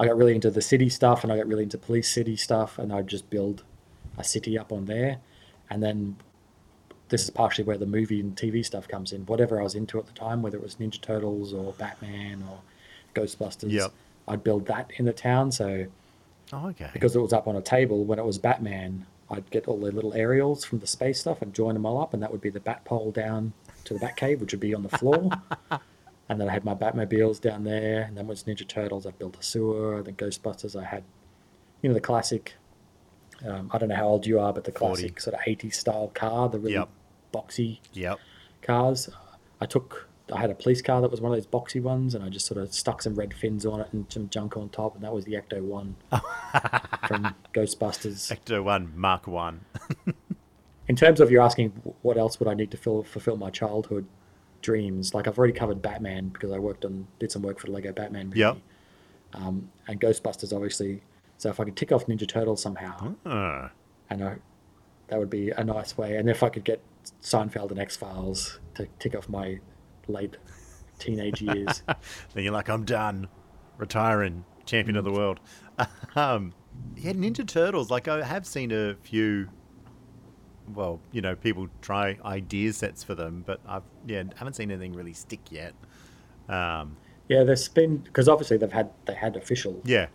[0.00, 2.78] I got really into the city stuff, and I got really into police city stuff,
[2.78, 3.62] and I'd just build
[4.18, 5.18] a city up on there,
[5.70, 6.16] and then
[7.08, 9.26] this is partially where the movie and TV stuff comes in.
[9.26, 12.60] Whatever I was into at the time, whether it was Ninja Turtles or Batman or
[13.14, 13.92] Ghostbusters, Yep.
[14.28, 15.52] I'd build that in the town.
[15.52, 15.86] So
[16.52, 19.68] oh, okay, because it was up on a table, when it was Batman, I'd get
[19.68, 22.32] all the little aerials from the space stuff and join them all up, and that
[22.32, 23.52] would be the bat pole down
[23.84, 25.30] to the Batcave, which would be on the floor.
[26.28, 29.06] and then I had my Batmobiles down there, and then was Ninja Turtles.
[29.06, 30.02] I built a sewer.
[30.02, 31.04] Then Ghostbusters, I had,
[31.82, 32.54] you know, the classic.
[33.46, 35.02] Um, I don't know how old you are, but the 40.
[35.02, 36.88] classic sort of 80s style car, the really Yep.
[37.34, 38.18] boxy yep,
[38.62, 39.08] cars.
[39.60, 42.22] I took, I had a police car that was one of those boxy ones, and
[42.24, 44.94] I just sort of stuck some red fins on it and some junk on top,
[44.94, 45.96] and that was the Ecto One
[47.08, 48.30] from Ghostbusters.
[48.32, 49.64] Ecto One Mark One.
[50.88, 51.70] In terms of you're asking
[52.02, 54.06] what else would I need to fill, fulfill my childhood
[54.62, 57.72] dreams, like I've already covered Batman because I worked on did some work for the
[57.72, 58.40] Lego Batman movie.
[58.40, 58.58] Yep.
[59.34, 61.02] Um, and Ghostbusters, obviously.
[61.38, 63.68] So if I could tick off Ninja Turtles somehow, Uh,
[64.10, 64.36] and I,
[65.08, 66.16] that would be a nice way.
[66.16, 66.80] And if I could get
[67.22, 69.58] Seinfeld and X Files to tick off my
[70.08, 70.36] late
[70.98, 71.82] teenage years.
[72.34, 73.28] then you're like, I'm done,
[73.78, 75.40] retiring, champion of the world.
[76.16, 76.52] um,
[76.96, 77.90] yeah, Ninja Turtles.
[77.90, 79.48] Like I have seen a few.
[80.74, 84.92] Well, you know, people try idea sets for them, but I've yeah haven't seen anything
[84.92, 85.74] really stick yet.
[86.48, 86.96] Um,
[87.28, 90.06] yeah, there's been because obviously they've had they had official yeah,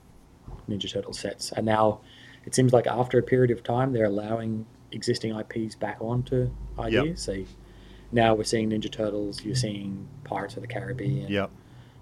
[0.70, 2.02] Ninja Turtle sets, and now
[2.46, 7.22] it seems like after a period of time they're allowing existing IPs back onto ideas.
[7.22, 7.44] So
[8.12, 11.50] now we're seeing Ninja Turtles, you're seeing Pirates of the Caribbean, yep,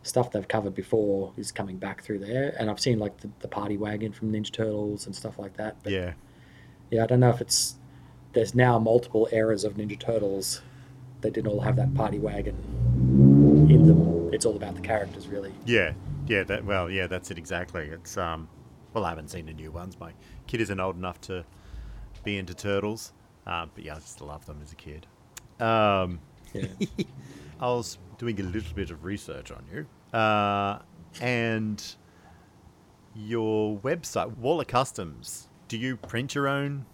[0.04, 3.48] stuff they've covered before is coming back through there, and I've seen like the, the
[3.48, 5.78] Party Wagon from Ninja Turtles and stuff like that.
[5.84, 6.14] But yeah,
[6.92, 7.76] yeah, I don't know if it's
[8.36, 10.62] there's now multiple eras of Ninja Turtles.
[11.22, 12.56] They didn't all have that Party Wagon
[13.70, 14.32] in them.
[14.34, 15.54] It's all about the characters, really.
[15.66, 15.94] yeah,
[16.28, 16.44] yeah.
[16.44, 17.88] That well, yeah, that's it exactly.
[17.88, 18.48] It's um,
[18.94, 20.00] well, I haven't seen the new ones.
[20.00, 20.12] My
[20.46, 21.44] kid isn't old enough to
[22.24, 23.14] be into turtles,
[23.48, 25.08] uh, but yeah, I just love them as a kid.
[25.60, 26.20] Um,
[26.54, 26.68] Yeah.
[27.60, 29.86] I was doing a little bit of research on you,
[30.18, 30.80] uh,
[31.22, 31.82] and
[33.16, 35.48] your website, Waller Customs.
[35.70, 36.86] Do you print your own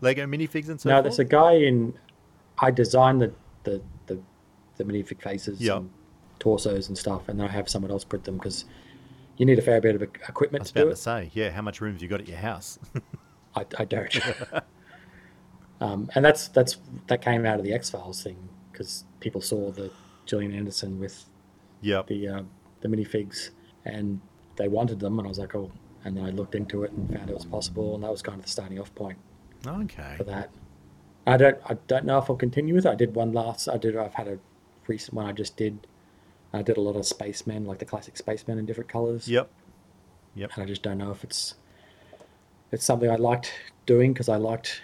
[0.00, 1.04] Lego minifigs and so no, forth?
[1.04, 1.94] there's a guy in.
[2.60, 3.32] I designed the
[3.64, 4.20] the the,
[4.76, 5.76] the minifig faces Yep.
[5.76, 5.90] and
[6.38, 8.64] torsos and stuff, and then I have someone else print them because
[9.36, 10.96] you need a fair bit of e- I equipment was to about do to it.
[10.96, 11.50] say, yeah.
[11.50, 12.78] How much room have you got at your house?
[13.54, 14.20] I, I don't.
[15.80, 18.36] um, and that's that's that came out of the X Files thing
[18.72, 19.90] because people saw the
[20.26, 21.24] Gillian Anderson with
[21.80, 22.06] yep.
[22.06, 22.42] the uh,
[22.80, 23.50] the minifigs
[23.84, 24.20] and
[24.56, 25.70] they wanted them, and I was like, oh.
[26.04, 28.38] And then I looked into it and found it was possible, and that was kind
[28.38, 29.18] of the starting off point
[29.66, 30.14] Okay.
[30.16, 30.50] for that.
[31.26, 32.90] I don't I don't know if I'll continue with it.
[32.90, 33.68] I did one last.
[33.68, 33.96] I did.
[33.96, 34.38] I've had a
[34.86, 35.86] recent one I just did.
[36.52, 39.28] I did a lot of spacemen, like the classic spacemen in different colors.
[39.28, 39.50] Yep.
[40.34, 40.50] Yep.
[40.54, 41.54] And I just don't know if it's
[42.72, 43.52] it's something I liked
[43.86, 44.82] doing because I liked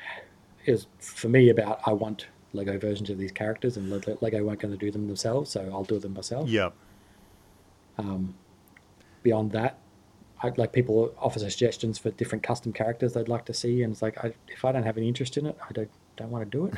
[0.64, 4.60] it was for me about I want Lego versions of these characters and Lego weren't
[4.60, 6.48] going to do them themselves, so I'll do them myself.
[6.48, 6.74] Yep.
[7.98, 8.34] Um,
[9.22, 9.78] beyond that,
[10.42, 14.02] I, like people offer suggestions for different custom characters they'd like to see, and it's
[14.02, 16.58] like I, if I don't have any interest in it, I don't don't want to
[16.58, 16.74] do it.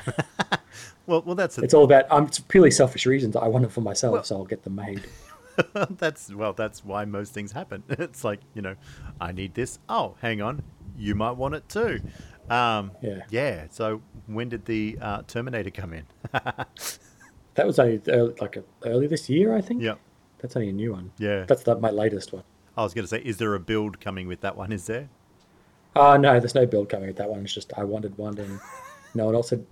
[1.07, 3.35] Well, well, that's it's all about um, it's purely selfish reasons.
[3.35, 5.05] I want it for myself, Well- so I'll get them made.
[5.91, 7.83] that's well, that's why most things happen.
[7.89, 8.75] It's like you know,
[9.21, 9.79] I need this.
[9.89, 10.63] Oh, hang on,
[10.99, 12.01] you might want it too.
[12.51, 13.23] Um, Yeah.
[13.31, 13.67] Yeah.
[13.71, 16.05] So when did the uh, Terminator come in?
[17.55, 19.83] That was only early, like a, early this year, I think.
[19.83, 19.95] Yeah,
[20.39, 21.13] That's only a new one.
[21.19, 21.45] Yeah.
[21.49, 22.43] That's the, my latest one.
[22.77, 24.73] I was going to say, is there a build coming with that one?
[24.73, 25.09] Is there?
[25.95, 27.41] Oh no, there's no build coming with that one.
[27.41, 28.61] It's just I wanted one, and
[29.15, 29.65] no one else had.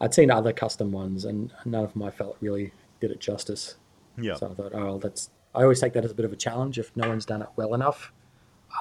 [0.00, 3.76] I'd seen other custom ones, and none of them I felt really did it justice.
[4.16, 4.34] Yeah.
[4.34, 5.30] So I thought, oh, well, that's.
[5.54, 6.78] I always take that as a bit of a challenge.
[6.78, 8.12] If no one's done it well enough,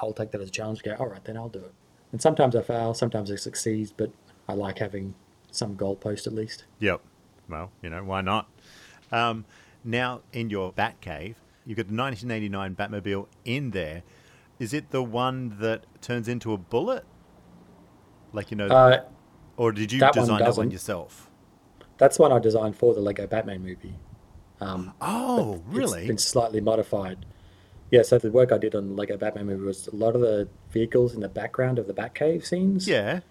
[0.01, 0.83] I'll take that as a challenge.
[0.83, 1.73] Go, all right, then I'll do it.
[2.11, 4.11] And sometimes I fail, sometimes I succeed, but
[4.47, 5.15] I like having
[5.51, 6.65] some goalpost at least.
[6.79, 7.01] Yep.
[7.49, 8.47] Well, you know, why not?
[9.11, 9.45] Um,
[9.83, 14.03] now, in your Bat Cave, you've got the 1989 Batmobile in there.
[14.59, 17.03] Is it the one that turns into a bullet?
[18.33, 19.03] Like, you know, Uh,
[19.57, 21.29] or did you that one design that one yourself?
[21.97, 23.95] that's one I designed for the Lego Batman movie.
[24.59, 27.25] Um, Oh, It's been slightly modified.
[27.91, 30.21] Yeah, so the work I did on the Lego Batman movie was a lot of
[30.21, 32.87] the vehicles in the background of the Batcave scenes.
[32.87, 33.21] Yeah.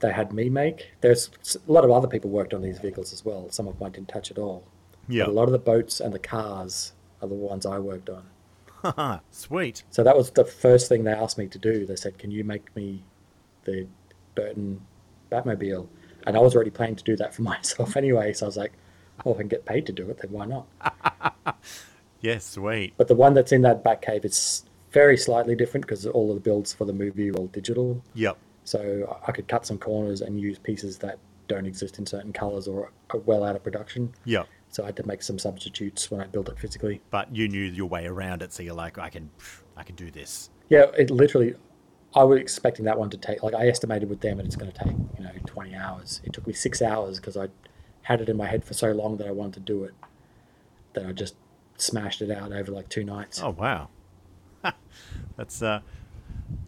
[0.00, 0.90] They had me make.
[1.00, 3.48] There's a lot of other people worked on these vehicles as well.
[3.50, 4.64] Some of mine didn't touch at all.
[5.08, 5.24] Yeah.
[5.24, 6.92] But a lot of the boats and the cars
[7.24, 9.20] are the ones I worked on.
[9.30, 9.82] Sweet.
[9.90, 11.86] So that was the first thing they asked me to do.
[11.86, 13.02] They said, "Can you make me
[13.64, 13.86] the
[14.34, 14.80] Burton
[15.32, 15.88] Batmobile?"
[16.26, 18.32] And I was already planning to do that for myself anyway.
[18.32, 18.72] So I was like,
[19.24, 20.66] "Well, if I can get paid to do it, then why not?"
[22.24, 22.94] Yeah, sweet.
[22.96, 26.40] But the one that's in that Batcave is very slightly different because all of the
[26.40, 28.02] builds for the movie were all digital.
[28.14, 28.38] Yep.
[28.64, 32.66] So I could cut some corners and use pieces that don't exist in certain colors
[32.66, 34.14] or are well out of production.
[34.24, 34.48] Yep.
[34.74, 37.00] So I had to make some substitutes when I built it physically.
[37.10, 39.30] But you knew your way around it, so you're like, I can,
[39.76, 40.50] I can do this.
[40.68, 41.54] Yeah, it literally.
[42.12, 44.72] I was expecting that one to take like I estimated with them, and it's going
[44.72, 46.20] to take you know twenty hours.
[46.24, 47.50] It took me six hours because I
[48.02, 49.94] had it in my head for so long that I wanted to do it.
[50.94, 51.36] That I just
[51.76, 53.40] smashed it out over like two nights.
[53.40, 53.90] Oh wow,
[55.36, 55.82] that's uh,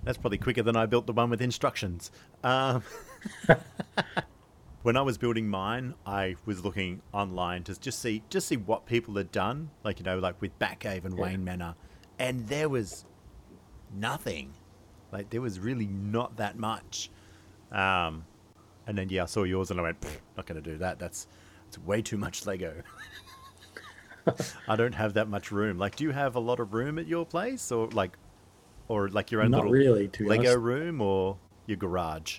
[0.04, 2.12] that's probably quicker than I built the one with instructions.
[2.44, 2.84] Um,
[4.86, 8.86] when I was building mine, I was looking online to just see just see what
[8.86, 11.22] people had done, like you know, like with Batcave and Yeah.
[11.24, 11.74] Wayne Manor,
[12.20, 13.04] and there was
[13.92, 14.52] nothing.
[15.10, 17.10] Like there was really not that much.
[17.72, 18.26] Um,
[18.86, 21.00] and then yeah, I saw yours and I went, "Pfft, not going to do that.
[21.00, 21.26] That's
[21.66, 22.82] it's way too much Lego.
[24.68, 25.78] I don't have that much room.
[25.78, 28.16] Like, do you have a lot of room at your place, or like,
[28.86, 30.58] or like your own Not little really, Lego honest.
[30.58, 32.38] room, or your garage?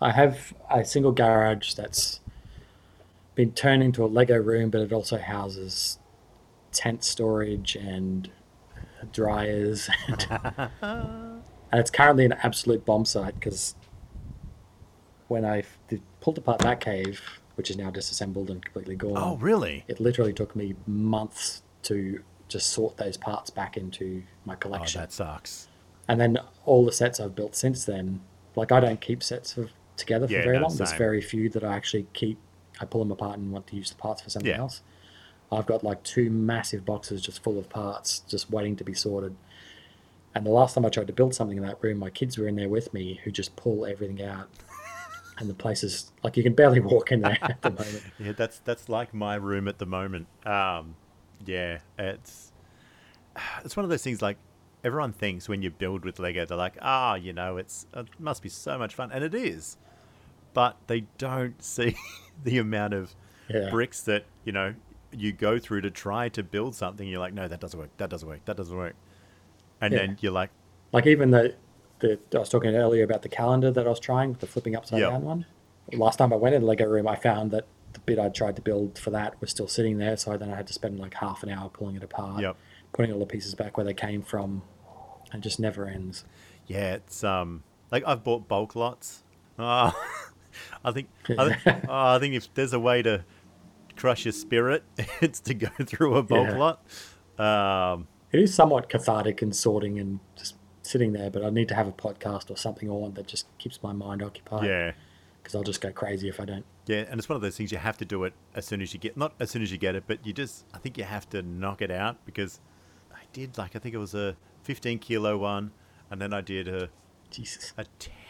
[0.00, 2.20] I have a single garage that's
[3.34, 5.98] been turned into a Lego room, but it also houses
[6.72, 8.30] tent storage and
[9.12, 9.88] dryers.
[10.08, 10.26] And,
[10.82, 11.42] and
[11.80, 13.74] it's currently an absolute bomb site because
[15.28, 15.64] when I
[16.20, 17.20] pulled apart that cave,
[17.56, 19.84] which is now disassembled and completely gone, Oh, really?
[19.86, 25.00] it literally took me months to just sort those parts back into my collection.
[25.00, 25.00] Oh, collection.
[25.02, 25.68] that sucks.
[26.08, 28.20] And then all the sets I've built since then,
[28.56, 30.76] like I don't keep sets of, together for Yeah, very no, long.
[30.76, 32.38] There's very few that I actually keep.
[32.80, 34.58] I pull them apart and want to use the parts for something Yeah.
[34.58, 34.82] else.
[35.52, 39.36] I've got like two massive boxes just full of parts, just waiting to be sorted.
[40.34, 42.46] And the last time I tried to build something in that room, my kids were
[42.46, 44.48] in there with me, who just pull everything out.
[45.38, 48.02] And the place is like you can barely walk in there at the moment.
[48.18, 50.26] Yeah, that's that's like my room at the moment.
[50.44, 50.96] Um,
[51.46, 52.52] yeah, it's
[53.64, 54.36] it's one of those things like
[54.84, 58.42] everyone thinks when you build with Lego, they're like, ah, you know, it's it must
[58.42, 59.78] be so much fun, and it is,
[60.54, 61.96] but they don't see
[62.44, 63.14] the amount of
[63.48, 63.68] Yeah.
[63.70, 64.74] bricks that you know
[65.12, 67.06] you go through to try to build something.
[67.08, 67.90] You're like, no, that doesn't work.
[67.96, 68.44] That doesn't work.
[68.44, 68.94] That doesn't work.
[69.80, 69.98] And Yeah.
[70.00, 70.50] then you're like,
[70.92, 71.54] Like even the,
[71.98, 75.00] the I was talking earlier about the calendar that I was trying, the flipping upside
[75.00, 75.10] Yep.
[75.10, 75.46] down one.
[75.92, 78.54] Last time I went in the Lego room, I found that the bit I tried
[78.54, 80.16] to build for that was still sitting there.
[80.16, 82.56] So then I had to spend like half an hour pulling it apart, Yep.
[82.92, 84.62] putting all the pieces back where they came from,
[85.32, 86.24] and it just never ends.
[86.68, 89.24] Yeah, it's um like I've bought bulk lots.
[89.58, 89.92] Oh,
[90.84, 93.24] I think I, thi- oh, I think if there's a way to
[93.96, 94.82] crush your spirit,
[95.20, 96.56] it's to go through a bulk Yeah.
[96.56, 97.94] lot.
[97.94, 101.74] Um, It is somewhat cathartic and sorting and just sitting there, but I need to
[101.74, 104.66] have a podcast or something on that just keeps my mind occupied.
[104.66, 104.92] yeah,
[105.42, 106.64] Because I'll just go crazy if I don't.
[106.86, 108.92] yeah, and it's one of those things you have to do it as soon as
[108.94, 111.04] you get not as soon as you get it, but you just I think you
[111.04, 112.60] have to knock it out because
[113.12, 115.72] I did like I think it was a 15 kilo one,
[116.10, 116.88] and then I did a
[117.30, 117.72] Jesus.
[117.78, 117.84] a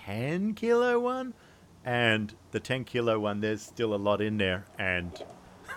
[0.07, 1.35] 10 kilo one
[1.85, 4.65] and the 10 kilo one there's still a lot in there.
[4.79, 5.23] And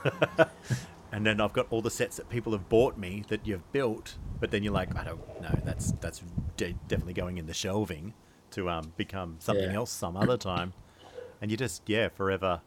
[1.12, 4.16] and then i've got all the sets that people have bought me that you've built
[4.40, 6.24] but then you're like i don't know that's that's
[6.58, 8.14] de- definitely going in the shelving
[8.52, 9.78] to um, become something Yeah.
[9.78, 10.74] else some other time.
[11.42, 12.62] And you just yeah forever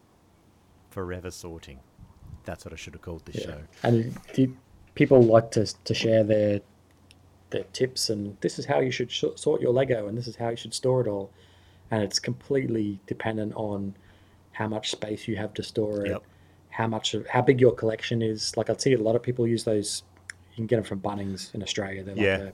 [0.91, 1.81] forever sorting.
[2.45, 3.47] That's what i should have called this Yeah.
[3.53, 3.61] show.
[3.83, 4.15] And
[4.95, 6.61] people like to to share their
[7.51, 10.37] their tips and this is how you should sh- sort your Lego and this is
[10.37, 11.31] how you should store it all,
[11.91, 13.95] and it's completely dependent on
[14.53, 16.23] how much space you have to store it, Yep.
[16.71, 18.57] how much of how big your collection is.
[18.57, 20.03] Like I see a lot of people use those.
[20.53, 22.03] You can get them from Bunnings in Australia.
[22.03, 22.39] They're like Yeah.
[22.49, 22.53] a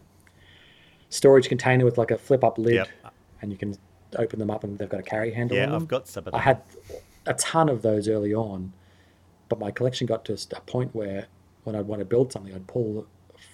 [1.09, 2.89] storage container with like a flip up lid, Yep.
[3.41, 3.77] and you can
[4.17, 5.57] open them up and they've got a carry handle.
[5.57, 5.83] Yeah, on them.
[5.83, 6.63] I've got some of I had
[7.27, 8.73] a ton of those early on,
[9.49, 11.27] but my collection got to a point where
[11.65, 13.07] when I'd want to build something, I'd pull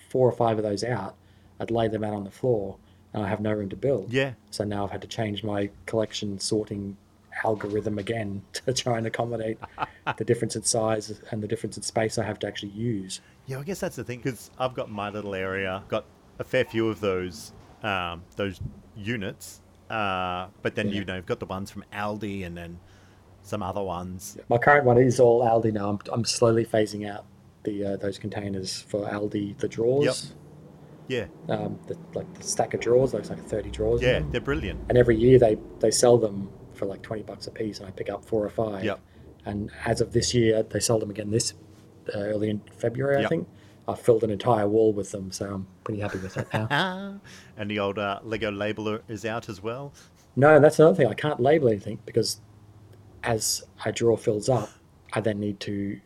[0.08, 1.14] four or five of those out,
[1.60, 2.76] I'd lay them out on the floor,
[3.12, 4.12] and I have no room to build.
[4.12, 4.32] Yeah.
[4.50, 6.96] So now I've had to change my collection sorting
[7.44, 9.58] algorithm again to try and accommodate
[10.16, 13.20] the difference in size and the difference in space I have to actually use.
[13.46, 16.04] Yeah, I guess that's the thing because I've got my little area, got
[16.38, 18.60] a fair few of those um, those
[18.96, 20.94] units, uh, but then Yeah.
[20.94, 22.80] you know you've got the ones from Aldi and then
[23.42, 24.36] some other ones.
[24.48, 25.90] My current one is all Aldi now.
[25.90, 27.24] I'm, I'm slowly phasing out
[27.62, 30.34] the uh, those containers for Aldi, the drawers.
[31.08, 34.02] Yeah, Um, the, like the stack of drawers, looks like 30 drawers.
[34.02, 34.78] yeah, they're brilliant.
[34.88, 37.90] and every year they they sell them for like 20 bucks a piece and i
[37.90, 39.00] pick up four or five Yep.
[39.46, 41.54] and as of this year they sold them again this
[42.14, 43.28] uh, early in february i Yep.
[43.30, 43.48] think
[43.88, 47.20] i filled an entire wall with them so i'm pretty happy with that now
[47.56, 49.92] and the old uh, Lego labeler is out as well.
[50.36, 52.40] no that's another thing i can't label anything because
[53.24, 54.70] as a drawer fills up
[55.14, 55.98] i then need to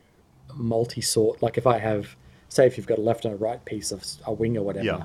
[0.54, 2.16] multi-sort like if i have
[2.52, 4.84] say if you've got a left and a right piece of a wing or whatever
[4.84, 5.04] Yeah.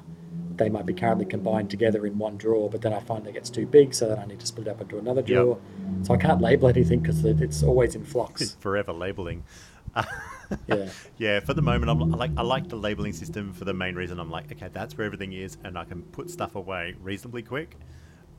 [0.55, 3.49] they might be currently combined together in one drawer, but then I find it gets
[3.49, 5.59] too big, so then I need to split it up into another drawer.
[6.03, 8.05] So I can't label anything because it's always in
[8.39, 9.43] It's forever labeling.
[10.67, 13.73] Yeah, Yeah, for the moment, I'm, I like I like the labeling system for the
[13.73, 14.17] main reason.
[14.19, 17.75] I'm like, okay, that's where everything is, and I can put stuff away reasonably quick.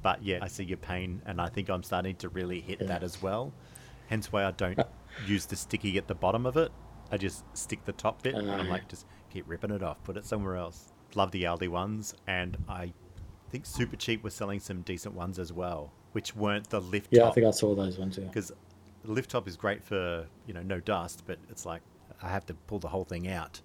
[0.01, 2.87] But yeah, I see your pain, and I think I'm starting to really hit Yeah.
[2.89, 3.53] that as well.
[4.07, 4.85] Hence why I don't uh,
[5.27, 6.73] use the sticky at the bottom of it.
[7.11, 8.89] I just stick the top bit, and I'm like, uh.
[8.89, 10.93] just keep ripping it off, put it somewhere else.
[11.15, 12.93] Love the Aldi ones, and I
[13.51, 17.19] think Super Cheap was selling some decent ones as well, which weren't the lift top
[17.19, 18.19] yeah, I think I saw those ones.
[18.19, 18.25] Yeah.
[18.25, 18.53] because
[19.05, 21.83] the lift top is great for you know no dust, but it's like
[22.23, 23.61] I have to pull the whole thing out.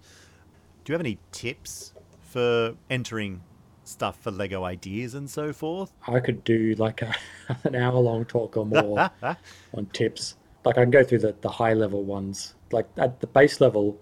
[0.84, 3.42] Do you have any tips for entering
[3.84, 5.92] stuff for Lego ideas and so forth?
[6.06, 7.14] I could do like a,
[7.64, 9.10] an hour long talk or more
[9.74, 10.36] on tips.
[10.64, 12.54] Like I can go through the, the high level ones.
[12.72, 14.00] Like at the base level,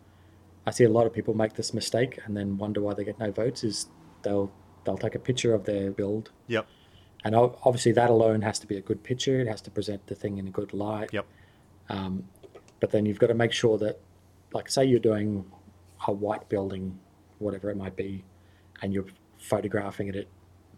[0.67, 3.19] I see a lot of people make this mistake and then wonder why they get
[3.19, 3.65] no votes.
[3.65, 3.89] Is
[4.23, 4.53] they'll
[4.85, 6.67] they'll take a picture of their build, Yep.
[7.25, 9.41] and obviously that alone has to be a good picture.
[9.41, 11.11] It has to present the thing in a good light.
[11.13, 11.27] Yep.
[11.89, 12.25] Um,
[12.81, 14.01] but then you've got to make sure that,
[14.53, 15.45] like, say you're doing
[16.07, 16.99] a white building,
[17.39, 18.25] whatever it might be,
[18.81, 19.05] and you're
[19.39, 20.29] photographing it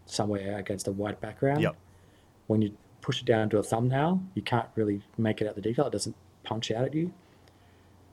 [0.05, 1.61] somewhere against a white background.
[1.61, 1.75] Yep.
[2.47, 5.61] When you push it down to a thumbnail, you can't really make it out the
[5.61, 5.85] detail.
[5.85, 7.13] It doesn't punch out at you.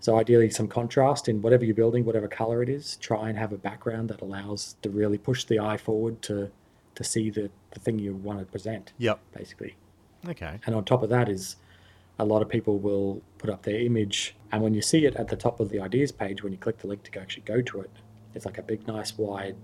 [0.01, 2.97] So ideally, some contrast in whatever you're building, whatever color it is.
[2.97, 6.51] Try and have a background that allows to really push the eye forward to
[6.95, 9.19] to see the, the thing you want to present, Yep.
[9.35, 9.77] basically.
[10.29, 10.61] Okay.
[10.67, 11.57] And on top of that is
[12.19, 15.29] a lot of people will put up their image and when you see it at
[15.29, 17.81] the top of the ideas page, when you click the link to actually go to
[17.81, 17.91] it,
[18.35, 19.57] it's like a big nice wide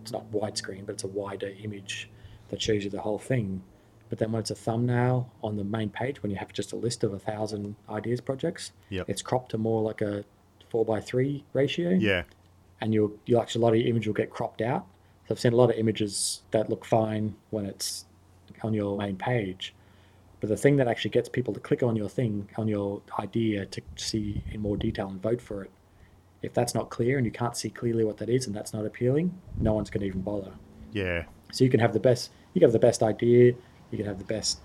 [0.00, 2.08] it's not widescreen, but it's a wider image
[2.48, 3.62] that shows you the whole thing.
[4.08, 6.76] But then when it's a thumbnail on the main page, when you have just a
[6.76, 9.08] list of a thousand ideas projects, Yep.
[9.10, 10.24] it's cropped to more like a
[10.70, 12.24] four by three ratio Yeah.
[12.80, 14.86] and you'll you actually a lot of your image will get cropped out.
[15.26, 18.06] So I've seen a lot of images that look fine when it's
[18.62, 19.74] on your main page,
[20.40, 23.66] but the thing that actually gets people to click on your thing, on your idea
[23.66, 25.70] to see in more detail and vote for it,
[26.42, 28.86] if that's not clear and you can't see clearly what that is and that's not
[28.86, 30.52] appealing, no one's going to even bother.
[30.92, 31.24] Yeah.
[31.52, 33.54] So you can have the best, you can have the best idea,
[33.90, 34.60] you can have the best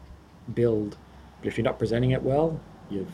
[0.54, 0.98] build,
[1.40, 2.60] but if you're not presenting it well,
[2.90, 3.12] you've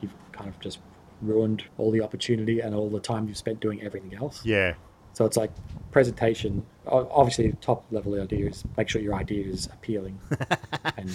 [0.00, 0.78] you've kind of just
[1.22, 4.44] ruined all the opportunity and all the time you've spent doing everything else.
[4.44, 4.74] Yeah.
[5.12, 5.50] So it's like
[5.90, 6.64] presentation.
[6.86, 10.18] Obviously, top level idea is make sure your idea is appealing
[10.96, 11.10] and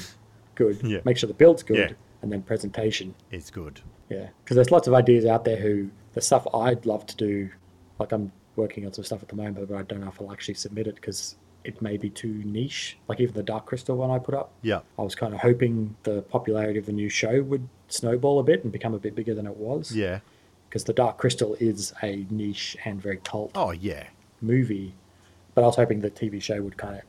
[0.56, 0.80] good.
[0.84, 1.00] Yeah.
[1.06, 1.96] Make sure the build's good, Yeah.
[2.22, 3.16] and then presentation.
[3.32, 3.82] It's good.
[4.10, 7.50] Yeah, because there's lots of ideas out there who the stuff I'd love to do.
[8.00, 10.32] Like I'm working on some stuff at the moment, but I don't know if I'll
[10.32, 11.36] actually submit it because
[11.66, 12.98] it may be too niche.
[13.08, 14.82] Like even the Dark Crystal one I put up, Yeah.
[14.98, 18.64] I was kind of hoping the popularity of the new show would snowball a bit
[18.64, 19.96] and become a bit bigger than it was.
[19.96, 20.20] Yeah.
[20.70, 24.08] Because the Dark Crystal is a niche and very cult Oh yeah.
[24.42, 24.94] movie,
[25.54, 27.02] but I was hoping the TV show would kind of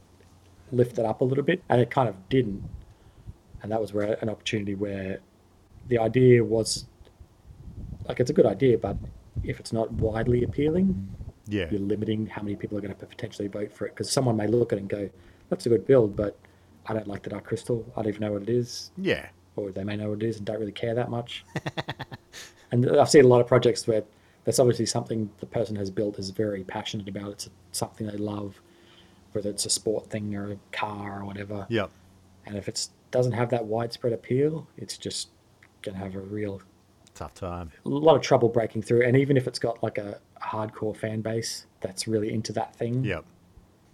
[0.72, 2.62] lift it up a little bit, and it kind of didn't.
[3.62, 5.18] And that was where an opportunity where
[5.88, 6.86] the idea was
[8.08, 8.96] like it's a good idea, but
[9.42, 11.08] if it's not widely appealing,
[11.48, 11.68] Yeah.
[11.70, 13.94] you're limiting how many people are going to potentially vote for it.
[13.94, 15.08] Because someone may look at it and go,
[15.48, 16.36] "That's a good build," but
[16.86, 17.84] I don't like the Dark Crystal.
[17.96, 19.26] I don't even know what it is, Yeah.
[19.56, 21.44] or they may know what it is and don't really care that much.
[22.70, 24.04] and I've seen a lot of projects where
[24.44, 27.30] that's obviously something the person has built is very passionate about.
[27.32, 28.60] It's something they love,
[29.32, 31.66] whether it's a sport thing or a car or whatever.
[31.68, 31.86] Yeah.
[32.46, 35.28] And if it doesn't have that widespread appeal, it's just
[35.82, 36.60] going to have a real
[37.16, 37.72] Tough time.
[37.84, 39.02] a lot of trouble breaking through.
[39.04, 43.02] And even if it's got like a hardcore fan base that's really into that thing,
[43.04, 43.24] Yep.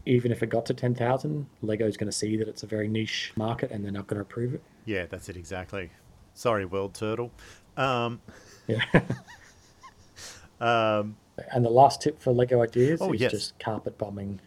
[0.06, 3.32] even if it got to 10,000, Lego's going to see that it's a very niche
[3.36, 4.62] market and they're not going to approve it.
[4.84, 5.90] Yeah, that's it exactly.
[6.34, 7.30] Sorry, World Turtle.
[7.76, 8.20] Um,
[8.68, 8.82] Yeah.
[10.60, 11.16] um,
[11.52, 13.30] and the last tip for Lego ideas Oh, is yes.
[13.30, 14.40] just carpet bombing.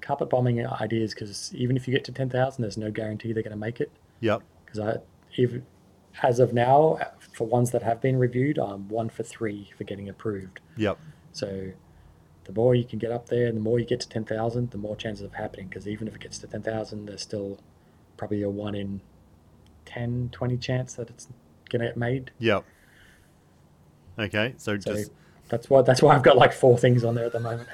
[0.00, 3.50] Carpet bombing ideas because even if you get to 10,000, there's no guarantee they're going
[3.52, 3.90] to make it.
[4.20, 4.42] yep.
[4.64, 4.96] Because I,
[5.36, 5.64] even
[6.22, 6.98] as of now,
[7.32, 10.60] for ones that have been reviewed, I'm one for three for getting approved.
[10.76, 10.98] Yep.
[11.32, 11.72] So
[12.44, 14.78] the more you can get up there and the more you get to 10,000, the
[14.78, 15.68] more chances of happening.
[15.68, 17.58] Because even if it gets to 10,000, there's still
[18.16, 19.00] probably a 1 in
[19.86, 21.26] 10, 20 chance that it's
[21.70, 22.30] going to get made.
[22.38, 22.64] Yep.
[24.18, 25.10] Okay, so, So just
[25.48, 27.68] that's why that's why I've got like four things on there at the moment.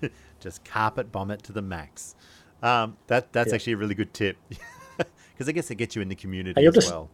[0.40, 2.14] just carpet bomb it to the max.
[2.62, 3.54] Um, that that's Yeah.
[3.56, 4.36] actually a really good tip
[5.32, 7.10] because I guess it gets you in the community you'll as just- well.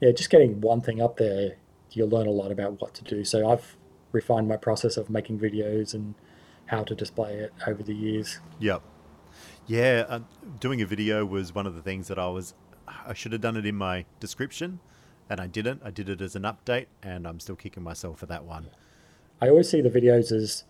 [0.00, 1.56] Yeah, just getting one thing up there,
[1.92, 3.24] you'll learn a lot about what to do.
[3.24, 3.76] So I've
[4.12, 6.14] refined my process of making videos and
[6.66, 8.40] how to display it over the years.
[8.58, 8.82] Yep.
[9.66, 10.20] Yeah, uh,
[10.60, 12.54] doing a video was one of the things that I was.
[12.86, 14.80] I should have done it in my description,
[15.28, 15.82] and I didn't.
[15.84, 18.68] I did it as an update, and I'm still kicking myself for that one.
[19.40, 20.64] I always see the videos as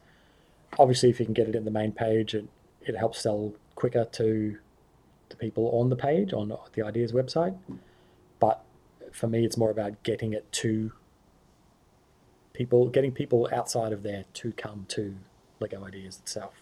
[0.78, 2.48] obviously if you can get it in the main page, it,
[2.80, 4.58] it helps sell quicker to
[5.28, 7.56] the people on the page on the ideas website.
[8.40, 8.64] But
[9.16, 10.92] for me, it's more about getting it to
[12.52, 15.16] people, getting people outside of there to come to
[15.58, 16.52] Lego Ideas itself.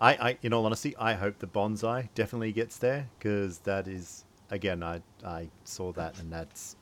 [0.00, 4.24] I, I, in all honesty, I hope the bonsai definitely gets there because that is
[4.50, 6.76] again, I, I saw that and that's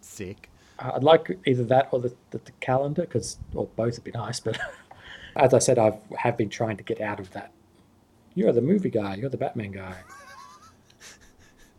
[0.00, 0.50] sick.
[0.78, 4.12] Uh, I'd like either that or the, the, the calendar because, well, both would be
[4.12, 4.40] nice.
[4.40, 4.58] But
[5.36, 7.50] as I said, I have been trying to get out of that.
[8.34, 9.16] You're the movie guy.
[9.16, 9.96] You're the Batman guy.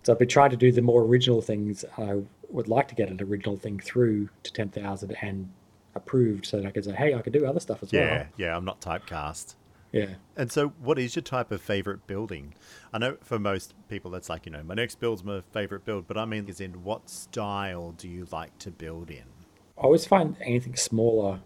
[0.03, 1.85] So I've been trying to do the more original things.
[1.97, 5.51] I would like to get an original thing through to ten thousand and
[5.95, 8.25] approved, so that I could say, "Hey, I could do other stuff as Yeah, well."
[8.37, 9.55] yeah, I'm not typecast.
[9.91, 10.15] Yeah.
[10.37, 12.53] And so, what is your type of favorite building?
[12.93, 16.07] I know for most people, that's like, you know, my next build's my favorite build,
[16.07, 19.23] but I mean, is in what style do you like to build in?
[19.77, 21.39] I always find anything smaller,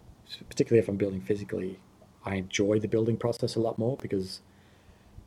[0.48, 1.78] particularly if I'm building physically,
[2.24, 4.40] I enjoy the building process a lot more because,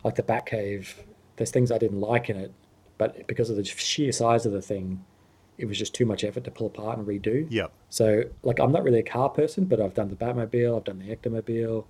[0.03, 0.93] like the Batcave,
[1.37, 2.53] there's things I didn't like in it,
[2.97, 5.03] but because of the sheer size of the thing,
[5.57, 7.47] it was just too much effort to pull apart and redo.
[7.49, 7.71] Yep.
[7.89, 10.99] So, like, I'm not really a car person, but I've done the Batmobile, I've done
[10.99, 11.85] the Ectomobile,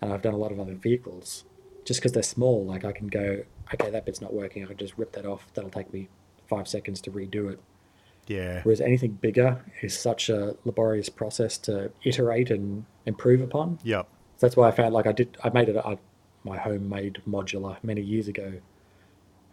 [0.00, 1.44] and I've done a lot of other vehicles.
[1.84, 3.42] Just because they're small, like, I can go,
[3.74, 5.46] okay, that bit's not working, I can just rip that off.
[5.54, 6.08] That'll take me
[6.48, 7.60] five seconds to redo it.
[8.26, 8.60] Yeah.
[8.62, 13.78] Whereas anything bigger is such a laborious process to iterate and improve upon.
[13.82, 14.06] Yep.
[14.36, 15.98] So that's why I found like I did I made it a,
[16.44, 18.54] my homemade modular many years ago,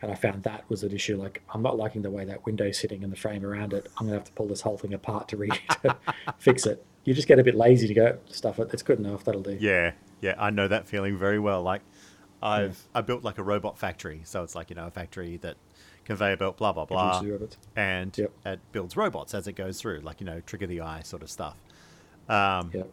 [0.01, 1.17] and I found that was an issue.
[1.17, 3.87] Like I'm not liking the way that window's sitting and the frame around it.
[3.97, 5.95] I'm gonna have to pull this whole thing apart to read to
[6.37, 6.85] fix it.
[7.05, 8.69] You just get a bit lazy to go stuff it.
[8.73, 9.23] It's good enough.
[9.23, 9.57] That'll do.
[9.59, 9.93] Yeah.
[10.21, 10.35] Yeah.
[10.37, 11.63] I know that feeling very well.
[11.63, 11.81] Like,
[12.41, 15.57] I've I built like a robot factory, so it's like you know a factory that
[16.05, 17.21] conveyor belt, blah blah blah,
[17.75, 18.31] and Yep.
[18.45, 21.29] it builds robots as it goes through, like you know trigger the eye sort of
[21.29, 21.57] stuff.
[22.29, 22.83] Um, Yeah.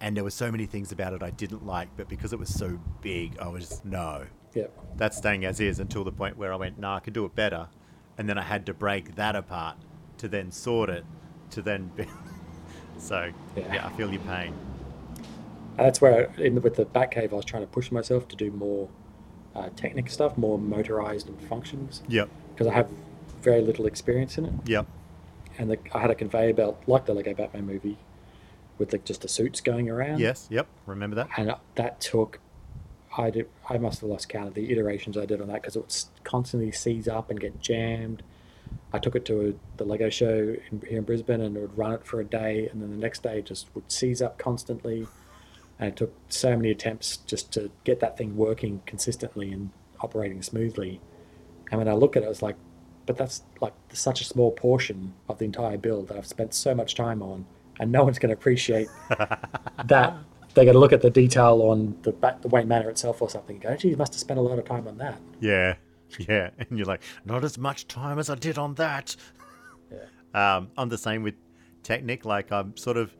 [0.00, 2.48] And there were so many things about it I didn't like, but because it was
[2.54, 4.26] so big, I was no,
[4.60, 4.66] Yeah.
[4.96, 7.34] that's staying as is until the point where I went, no, I could do it
[7.34, 7.68] better,
[8.16, 9.76] and then I had to break that apart
[10.18, 11.04] to then sort it
[11.50, 11.90] to then.
[11.96, 12.06] Be-
[12.98, 13.74] so Yeah.
[13.74, 14.52] yeah, I feel your pain.
[15.76, 18.50] And that's where, in with the Batcave, I was trying to push myself to do
[18.50, 18.88] more
[19.54, 22.28] uh, technical stuff, more motorized and functions, Yep.
[22.52, 22.90] because I have
[23.42, 24.52] very little experience in it.
[24.66, 24.86] Yep.
[25.58, 27.98] and the, I had a conveyor belt like the Lego Batman movie,
[28.78, 30.18] with the, just the suits going around.
[30.20, 30.48] Yes.
[30.50, 30.66] Yep.
[30.86, 31.28] Remember that?
[31.36, 32.40] and that took.
[33.18, 33.48] I did.
[33.68, 35.94] I must have lost count of the iterations I did on that because it would
[36.24, 38.22] constantly seize up and get jammed.
[38.92, 41.76] I took it to a, the Lego show in, here in Brisbane and it would
[41.76, 44.38] run it for a day, and then the next day it just would seize up
[44.38, 45.06] constantly.
[45.80, 50.42] And it took so many attempts just to get that thing working consistently and operating
[50.42, 51.00] smoothly.
[51.70, 52.56] And when I look at it, I was like,
[53.06, 56.74] but that's like such a small portion of the entire build that I've spent so
[56.74, 57.46] much time on,
[57.80, 58.88] and no one's going to appreciate
[59.86, 60.16] that.
[60.58, 63.30] They're going to look at the detail on the, ba- the Wayne Manor itself or
[63.30, 63.60] something.
[63.60, 65.20] Go, gee, you must have spent a lot of time on that.
[65.40, 65.76] Yeah.
[66.18, 66.50] Yeah.
[66.58, 69.14] And you're like, not as much time as I did on that.
[70.32, 70.56] Yeah.
[70.56, 71.34] Um, I'm the same with
[71.82, 72.24] Technic.
[72.24, 73.14] Like I'm sort of,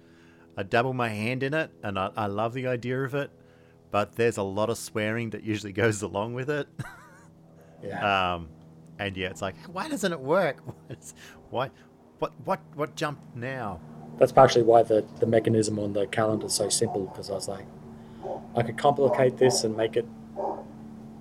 [0.57, 3.30] I dabble my hand in it, and I, I love the idea of it,
[3.91, 6.66] but there's a lot of swearing that usually goes along with it.
[7.82, 8.34] Yeah.
[8.34, 8.49] Um,
[8.99, 10.59] and yeah, it's like, why doesn't it work?
[11.51, 11.70] Why,
[12.18, 13.80] what, what, what jump now?
[14.18, 17.48] That's partially why the, the mechanism on the calendar is so simple because I was
[17.48, 17.66] like,
[18.56, 20.06] I could complicate this and make it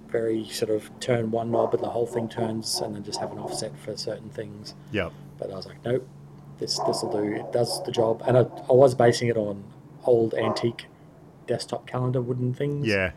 [0.09, 3.31] very sort of turn one knob and the whole thing turns and then just have
[3.31, 4.73] an offset for certain things.
[4.91, 5.11] Yep.
[5.37, 6.07] But I was like, nope,
[6.57, 7.35] this this will do.
[7.35, 8.23] It does the job.
[8.25, 9.63] And I, I was basing it on
[10.05, 10.85] old antique
[11.45, 12.87] desktop calendar wooden things.
[12.87, 13.11] Yeah.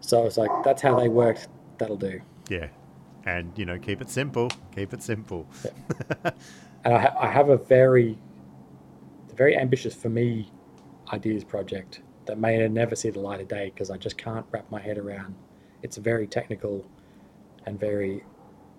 [0.00, 1.48] So I was like, that's how they worked.
[1.78, 2.20] That'll do.
[2.50, 2.68] Yeah.
[3.24, 4.50] And, you know, keep it simple.
[4.74, 5.46] Keep it simple.
[6.84, 8.18] And I, ha- I have a very,
[9.34, 10.50] very ambitious for me
[11.12, 14.70] ideas project that may never see the light of day because I just can't wrap
[14.70, 15.34] my head around.
[15.82, 16.86] It's very technical
[17.66, 18.24] and very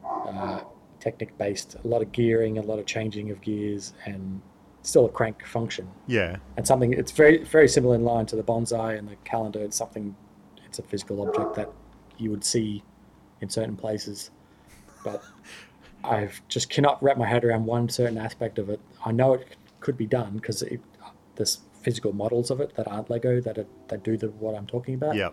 [0.06, 0.62] uh,
[1.00, 1.76] technic based.
[1.84, 4.42] A lot of gearing, a lot of changing of gears, and
[4.82, 5.90] still a crank function.
[6.08, 6.38] Yeah.
[6.58, 9.60] And something it's very very similar in line to the bonsai and the calendar.
[9.60, 10.16] It's something.
[10.66, 11.72] It's a physical object that
[12.18, 12.84] you would see
[13.42, 14.32] in certain places,
[15.04, 15.22] but
[16.04, 18.80] I just cannot wrap my head around one certain aspect of it.
[19.06, 20.64] I know it could be done because
[21.36, 24.66] there's physical models of it that aren't Lego that are, that do the what I'm
[24.66, 25.16] talking about.
[25.16, 25.30] Yeah.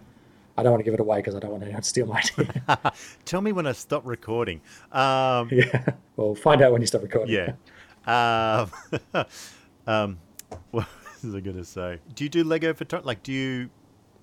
[0.59, 2.23] I don't want to give it away because I don't want anyone to steal my
[2.39, 2.93] idea.
[3.25, 4.61] Tell me when I stop recording.
[4.93, 5.87] Um, yeah.
[6.17, 7.35] Well, find out when you stop recording.
[7.35, 7.53] yeah.
[8.07, 8.71] Um,
[9.87, 10.19] um,
[10.71, 10.87] what
[11.23, 11.99] was I going to say?
[12.15, 13.03] Do you do Lego photo?
[13.05, 13.69] Like, do you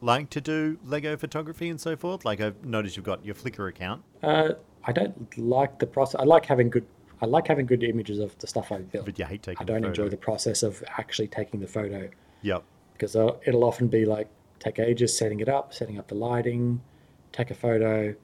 [0.01, 2.25] like to do Lego photography and so forth?
[2.25, 4.01] Like, I've noticed you've got your Flickr account.
[4.23, 4.53] Uh,
[4.83, 6.19] I don't like the process.
[6.19, 6.87] I like having good.
[7.21, 9.05] I like having good images of the stuff I built.
[9.05, 12.09] But you hate taking I don't the enjoy the process of actually taking the photo
[12.43, 12.63] Yep.
[12.93, 14.27] because it'll it'll often be like
[14.59, 16.81] take ages setting it up, setting up the lighting,
[17.31, 18.15] take a photo,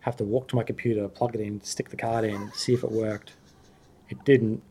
[0.00, 2.82] have to walk to my computer, plug it in, stick the card in, see if
[2.84, 3.32] it worked.
[4.08, 4.62] It didn't,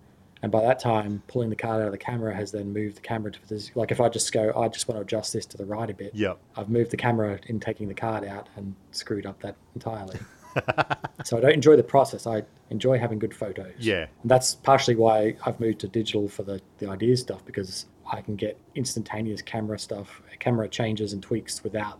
[0.44, 3.02] and by that time, pulling the card out of the camera has then moved the
[3.02, 3.72] camera to this.
[3.76, 5.94] Like if I just go, I just want to adjust this to the right a
[5.94, 6.14] bit.
[6.16, 6.38] Yep.
[6.56, 10.20] I've moved the camera in taking the card out and screwed up that entirely.
[11.24, 12.28] so I don't enjoy the process.
[12.28, 13.74] I enjoy having good photos.
[13.80, 14.08] Yeah.
[14.22, 18.22] And that's partially why I've moved to digital for the, the ideas stuff because I
[18.22, 21.99] can get instantaneous camera stuff, camera changes and tweaks without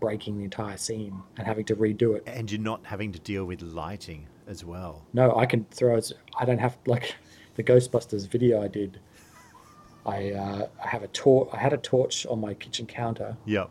[0.00, 2.24] breaking the entire scene and having to redo it.
[2.26, 5.04] And you're not having to deal with lighting as well.
[5.12, 6.12] No, I can throw it.
[6.38, 7.14] I don't have like
[7.54, 9.00] the Ghostbusters video I did.
[10.04, 13.70] I uh, I have a tor- I had a torch on my kitchen counter, Yep.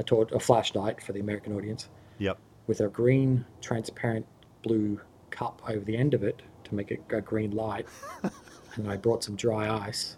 [0.00, 1.88] a torch, a flashlight for the American audience,
[2.18, 2.36] Yep.
[2.68, 4.24] With a green transparent
[4.62, 5.00] blue
[5.30, 7.86] cup over the end of it to make it a green light.
[8.76, 10.16] and I brought some dry ice,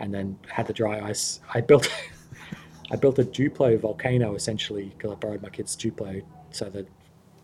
[0.00, 1.40] and then had the dry ice.
[1.52, 1.92] I built,
[2.90, 6.88] I built a Duplo volcano essentially because I borrowed my kid's Duplo, so that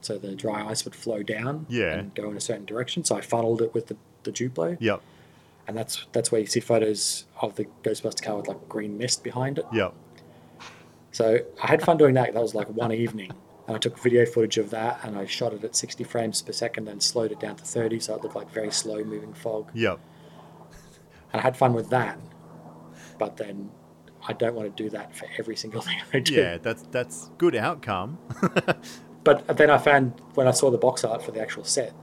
[0.01, 1.95] so the dry ice would flow down Yeah.
[1.99, 3.05] and go in a certain direction.
[3.05, 5.03] So I funneled it with the the Duplo, Yep.
[5.67, 9.23] and that's that's where you see photos of the Ghostbuster car with like green mist
[9.25, 9.67] behind it.
[9.73, 9.93] Yep.
[11.13, 12.33] So I had fun doing that.
[12.35, 13.33] That was like one evening.
[13.67, 16.53] And I took video footage of that and I shot it at 60 frames per
[16.53, 19.71] second and slowed it down to 30 so it looked like very slow moving fog.
[19.75, 20.01] Yep.
[21.33, 22.19] And I had fun with that.
[23.19, 23.71] But then
[24.27, 26.35] I don't want to do that for every single thing I do.
[26.35, 28.19] Yeah, that's that's good outcome.
[29.25, 31.95] But then I found when I saw the box art for the actual set,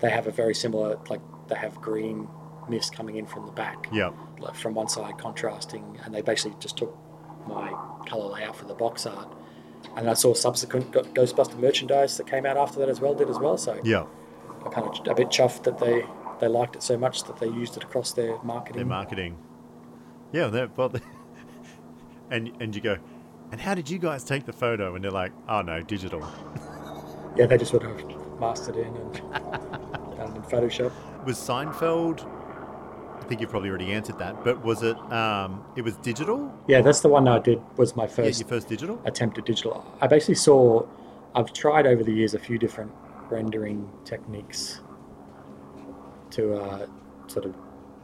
[0.00, 2.28] they have a very similar, like they have green
[2.68, 3.88] mist coming in from the back.
[3.92, 4.14] yep.
[4.38, 6.96] like from one side contrasting, and they basically just took
[7.46, 7.70] my
[8.06, 9.28] color layout for the box art.
[9.96, 13.38] And I saw subsequent Ghostbuster merchandise that came out after that as well, did as
[13.38, 13.56] well.
[13.56, 14.06] So yeah,
[14.64, 16.04] I'm kind of a bit chuffed that they
[16.40, 18.76] they liked it so much that they used it across their marketing.
[18.78, 19.38] Their marketing.
[20.32, 20.92] Yeah, they're, well,
[22.30, 22.98] and and you go,
[23.52, 24.94] and how did you guys take the photo?
[24.94, 26.28] And they're like, oh no, digital.
[27.36, 28.02] yeah, they just would have
[28.40, 29.12] mastered in and
[30.16, 30.92] done in Photoshop.
[31.24, 32.28] Was Seinfeld?
[33.24, 34.98] I think you've probably already answered that, but was it?
[35.10, 36.52] Um, it was digital.
[36.68, 37.58] Yeah, that's the one I did.
[37.78, 39.00] Was my Yeah, first your first digital.
[39.06, 39.82] attempt at digital.
[40.02, 40.86] I basically saw,
[41.34, 42.92] I've tried over the years a few different
[43.30, 44.82] rendering techniques
[46.32, 46.86] to uh,
[47.28, 47.54] sort of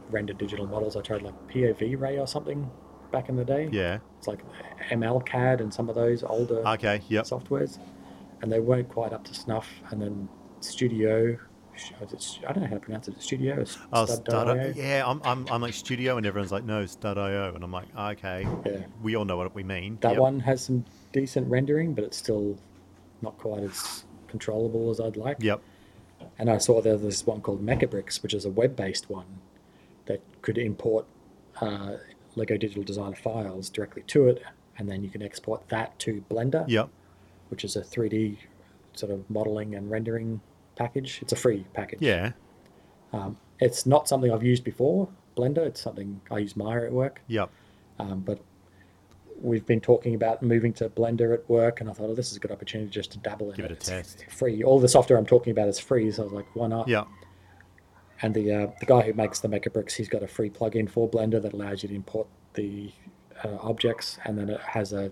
[0.09, 0.95] render digital models.
[0.97, 2.67] I tried like POV Ray or something
[3.11, 3.69] back in the day.
[3.71, 3.99] Yeah.
[4.17, 4.43] It's like
[4.89, 7.01] MLCAD and some of those older Okay.
[7.09, 7.25] Yep.
[7.25, 7.77] softwares,
[8.41, 9.67] and they weren't quite up to snuff.
[9.91, 10.27] And then
[10.61, 11.37] Studio,
[12.01, 13.21] it- I don't know how to pronounce it.
[13.21, 13.63] Studio.
[13.93, 14.73] Oh, Stud.io?
[14.75, 18.47] Yeah, I'm, I'm, I'm like studio, and everyone's like, no, Stud.io, and I'm like, okay,
[18.65, 18.83] Yeah.
[19.01, 19.97] we all know what we mean.
[20.01, 20.19] That Yep.
[20.21, 22.57] one has some decent rendering, but it's still
[23.21, 25.37] not quite as controllable as I'd like.
[25.39, 25.61] Yep.
[26.37, 29.25] And I saw there's this one called Mechabricks, which is a web-based one
[30.05, 31.05] that could import
[31.61, 31.97] uh,
[32.35, 34.43] Lego Digital Designer files directly to it,
[34.77, 36.89] and then you can export that to Blender, Yep.
[37.49, 38.37] which is a 3D
[38.93, 40.41] sort of modeling and rendering
[40.75, 41.19] package.
[41.21, 41.99] It's a free package.
[42.01, 42.31] Yeah.
[43.13, 45.07] Um, it's not something I've used before,
[45.37, 45.59] Blender.
[45.59, 47.49] It's something I use Maya at work, Yep.
[47.99, 48.39] um, but
[49.39, 52.37] we've been talking about moving to Blender at work, and I thought, oh, this is
[52.37, 54.25] a good opportunity just to dabble in Give it a It's test.
[54.29, 54.63] Free.
[54.63, 56.87] All the software I'm talking about is free, so I was like, why not?
[56.87, 57.07] Yep.
[58.23, 61.09] And the uh, the guy who makes the Mechabricks, he's got a free plugin for
[61.09, 62.91] Blender that allows you to import the
[63.43, 65.11] uh, objects, and then it has a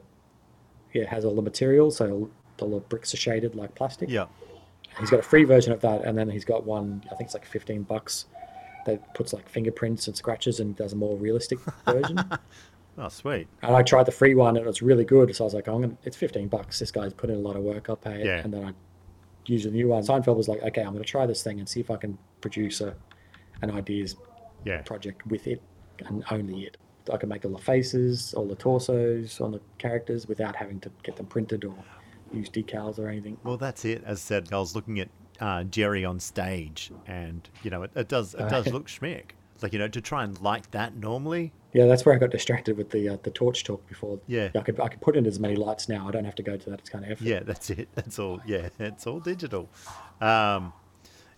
[0.93, 2.29] yeah, it has all the materials, so
[2.61, 4.09] all the bricks are shaded like plastic.
[4.09, 4.29] Yep.
[4.99, 7.01] He's got a free version of that, and then he's got one.
[7.11, 8.25] I think it's like fifteen bucks.
[8.85, 12.19] that puts like fingerprints and scratches and does a more realistic version.
[13.01, 13.47] Oh, sweet.
[13.61, 15.33] And I tried the free one and it was really good.
[15.33, 16.79] So I was like, I'm gonna, it's 15 bucks.
[16.79, 17.89] This guy's put in a lot of work.
[17.89, 18.25] I'll pay it.
[18.25, 18.39] Yeah.
[18.43, 18.73] And then I
[19.45, 20.03] used the new one.
[20.03, 22.17] Seinfeld was like, okay, I'm going to try this thing and see if I can
[22.41, 22.93] produce a,
[23.61, 24.17] an ideas
[24.65, 24.81] Yeah.
[24.81, 25.61] project with it
[26.07, 26.75] and only it.
[27.13, 30.91] I can make all the faces, all the torsos on the characters without having to
[31.03, 31.75] get them printed or
[32.33, 33.37] use decals or anything.
[33.43, 34.03] Well, that's it.
[34.05, 35.09] As said, I was looking at
[35.39, 39.31] uh, Jerry on stage, and you know, it, it does it does look schmick.
[39.61, 41.51] Like you know, to try and light that normally.
[41.73, 44.19] Yeah, that's where I got distracted with the uh, the torch talk before.
[44.27, 44.49] Yeah.
[44.55, 46.07] I could I could put in as many lights now.
[46.07, 47.23] I don't have to go to that It's kind of effort.
[47.23, 47.89] Yeah, that's it.
[47.95, 48.41] That's all.
[48.45, 49.69] Yeah, it's all digital.
[50.21, 50.73] Um,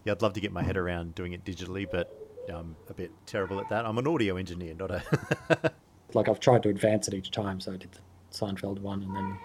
[0.05, 2.15] yeah, I'd love to get my head around doing it digitally, but
[2.49, 3.85] I'm a bit terrible at that.
[3.85, 5.71] I'm an audio engineer, not a.
[6.13, 7.59] Like I've tried to advance it each time.
[7.59, 7.99] So I did the
[8.31, 9.37] Seinfeld one, and then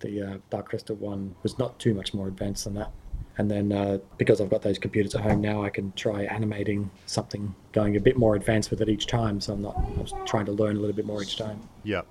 [0.00, 2.90] the uh, Dark Crystal one was not too much more advanced than that.
[3.36, 6.88] And then uh, because I've got those computers at home now, I can try animating
[7.06, 9.40] something, going a bit more advanced with it each time.
[9.40, 11.60] So I'm not I'm trying to learn a little bit more each time.
[11.82, 12.06] yep.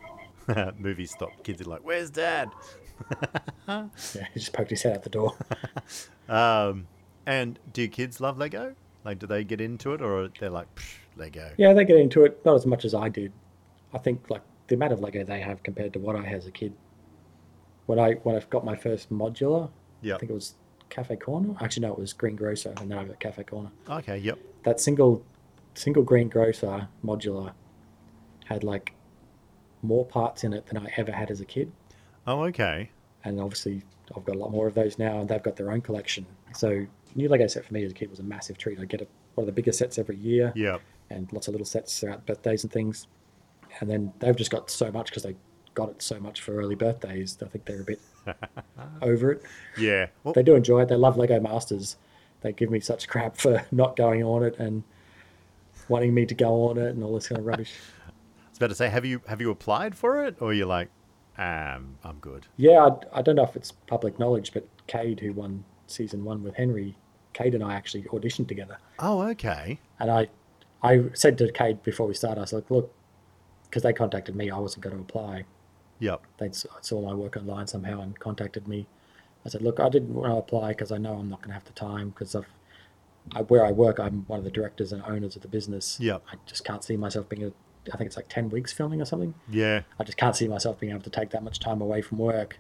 [0.77, 1.31] Movies stop.
[1.43, 2.49] Kids are like, "Where's Dad?"
[3.67, 3.87] Yeah,
[4.33, 5.35] he just poked his head out the door.
[6.29, 6.87] Um,
[7.25, 8.75] and do kids love Lego?
[9.03, 11.51] Like, do they get into it, or they're like, Psh, Lego?
[11.57, 13.33] yeah, they get into it not as much as I did.
[13.93, 16.47] I think like the amount of Lego they have compared to what I had as
[16.47, 16.73] a kid.
[17.85, 19.69] When I when I got my first modular,
[20.01, 20.15] Yep.
[20.15, 20.55] I think it was
[20.89, 21.55] Cafe Corner.
[21.61, 23.71] Actually, no, it was Green Grocer, and then I've got Cafe Corner.
[23.89, 24.17] Okay.
[24.17, 24.37] Yep.
[24.63, 25.23] That single
[25.75, 27.53] single Green Grocer modular
[28.45, 28.93] had like
[29.81, 31.71] more parts in it than I ever had as a kid,
[32.27, 32.89] Oh, okay.
[33.25, 33.83] and obviously
[34.15, 36.25] I've got a lot more of those now, and they've got their own collection.
[36.53, 38.79] So new Lego set for me as a kid was a massive treat.
[38.79, 40.81] I get a, one of the biggest sets every year Yep.
[41.09, 43.07] and lots of little sets throughout birthdays and things.
[43.79, 45.35] And then they've just got so much because they
[45.73, 47.37] got it so much for early birthdays.
[47.43, 48.01] I think they're a bit
[49.01, 49.43] over it.
[49.77, 50.07] Yeah.
[50.23, 50.89] Well, They do enjoy it.
[50.89, 51.97] They love Lego Masters.
[52.41, 54.83] They give me such crap for not going on it and
[55.89, 57.73] wanting me to go on it and all this kind of rubbish.
[58.07, 58.11] I
[58.49, 60.89] was about to say, have you have you applied for it, or you're like,
[61.37, 62.45] um, I'm good.
[62.57, 66.43] Yeah, I, I don't know if it's public knowledge, but Cade, who won season one
[66.43, 66.95] with Henry,
[67.33, 68.77] Cade and I actually auditioned together.
[68.99, 69.79] Oh, okay.
[69.99, 70.27] And I,
[70.83, 72.93] I said to Cade before we started, I was like, look,
[73.63, 75.45] because they contacted me, I wasn't going to apply.
[75.99, 76.21] Yep.
[76.37, 78.87] they saw my work online somehow and contacted me.
[79.45, 81.53] I said, "Look, I didn't want to apply because I know I'm not going to
[81.53, 82.45] have the time because of
[83.33, 83.99] I, where I work.
[83.99, 85.97] I'm one of the directors and owners of the business.
[85.99, 86.23] Yep.
[86.31, 87.43] I just can't see myself being.
[87.45, 87.51] A,
[87.93, 89.33] I think it's like ten weeks filming or something.
[89.49, 89.81] Yeah.
[89.99, 92.57] I just can't see myself being able to take that much time away from work.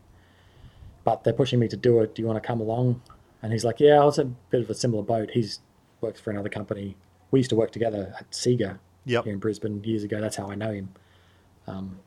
[1.03, 2.15] But they're pushing me to do it.
[2.15, 3.01] Do you want to come along?
[3.41, 5.31] And he's like, "Yeah, I was a bit of a similar boat.
[5.31, 5.59] He's
[6.01, 6.95] works for another company.
[7.31, 9.23] We used to work together at Sega Yep.
[9.25, 10.21] here in Brisbane years ago.
[10.21, 10.89] That's how I know him.
[11.67, 11.99] Um,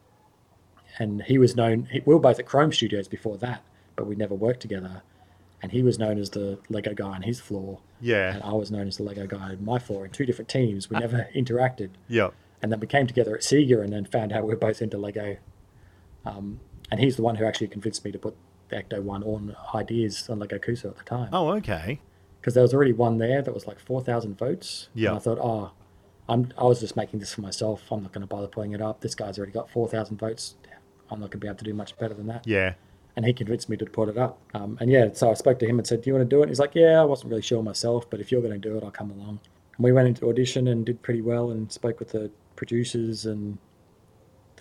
[0.99, 1.89] and he was known.
[1.93, 3.63] We were both at Krome Studios before that,
[3.97, 5.03] but we never worked together.
[5.63, 8.35] And he was known as the Lego guy on his floor, Yeah.
[8.35, 10.91] and I was known as the Lego guy on my floor in two different teams.
[10.91, 12.35] We never interacted, Yep.
[12.63, 14.99] and then we came together at Sega, and then found out we were both into
[14.99, 15.37] Lego.
[16.25, 18.37] Um, and he's the one who actually convinced me to put
[18.69, 22.01] the Ecto One on ideas on Lego Cuusoo at the time Oh, okay.
[22.41, 24.89] because there was already one there that was like 4,000 votes.
[24.95, 25.11] Yeah.
[25.11, 25.71] And I thought, oh,
[26.29, 27.83] I'm, I was just making this for myself.
[27.91, 29.01] I'm not going to bother putting it up.
[29.01, 30.57] This guy's already got 4,000 votes.
[31.11, 32.47] I'm not going to be able to do much better than that.
[32.47, 32.75] Yeah.
[33.17, 34.39] And he convinced me to put it up.
[34.55, 36.43] Um, and yeah, so I spoke to him and said, do you want to do
[36.43, 36.49] it?
[36.49, 38.85] He's like, yeah, I wasn't really sure myself, but if you're going to do it,
[38.85, 39.41] I'll come along.
[39.77, 43.57] And we went into audition and did pretty well and spoke with the producers and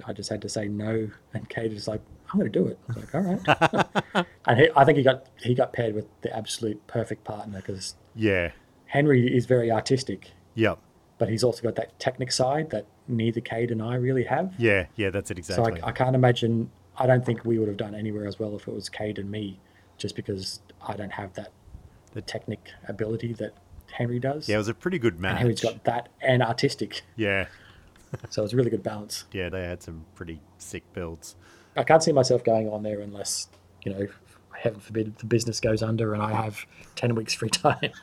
[0.06, 1.10] I just had to say no.
[1.34, 2.80] And Cade was like, I'm going to do it.
[2.90, 3.22] I was like, all
[4.16, 4.26] right.
[4.46, 7.96] and he, I think he got he got paired with the absolute perfect partner because
[8.16, 8.52] Yeah.
[8.88, 10.80] Henry is very artistic, Yep.
[11.18, 14.54] but he's also got that technic side that neither Cade and I really have.
[14.58, 14.86] Yeah.
[14.96, 15.10] Yeah.
[15.10, 15.80] That's it exactly.
[15.80, 16.70] So I, I can't imagine.
[16.98, 19.30] I don't think we would have done anywhere as well if it was Cade and
[19.30, 19.60] me,
[19.98, 21.52] just because I don't have that
[22.14, 23.54] the technic ability that
[23.92, 24.48] Henry does.
[24.48, 25.38] yeah, it was a pretty good and match.
[25.40, 27.48] Henry's got that and artistic, Yeah.
[28.30, 29.26] so it's a really good balance.
[29.34, 29.50] Yeah.
[29.50, 31.36] They had some pretty sick builds.
[31.76, 33.50] I can't see myself going on there unless
[33.84, 34.08] you know,
[34.58, 37.92] heaven forbid, the business goes under and I have ten weeks free time.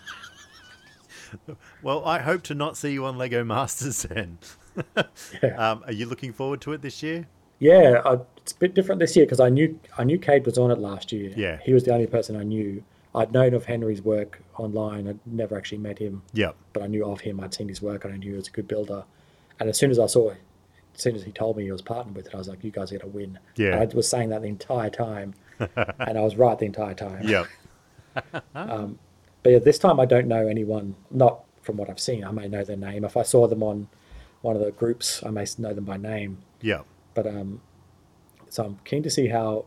[1.82, 4.38] Well, I hope to not see you on Lego Masters then.
[4.76, 5.02] Yeah.
[5.72, 7.26] Um, are you looking forward to it this year?
[7.58, 10.58] Yeah, I, it's a bit different this year because I knew I knew Cade was
[10.58, 11.32] on it last year.
[11.36, 11.58] Yeah.
[11.64, 12.82] he was the only person I knew.
[13.14, 15.06] I'd known of Henry's work online.
[15.06, 16.56] I'd never actually met him, Yep.
[16.72, 17.40] but I knew of him.
[17.40, 19.04] I'd seen his work, and I knew he was a good builder.
[19.60, 20.36] And as soon as I saw, as
[21.02, 22.90] soon as he told me he was partnered with it, I was like, "You guys
[22.92, 23.76] are going to win." Yeah.
[23.80, 27.28] And I was saying that the entire time, and I was right the entire time.
[27.28, 27.46] Yep.
[28.54, 30.94] But yeah, this time I don't know anyone.
[31.10, 32.24] Not from what I've seen.
[32.24, 33.04] I may know their name.
[33.04, 33.88] If I saw them on
[34.42, 36.38] one of the groups, I may know them by name.
[36.60, 36.82] Yeah.
[37.14, 37.60] but um,
[38.48, 39.64] so I'm keen to see how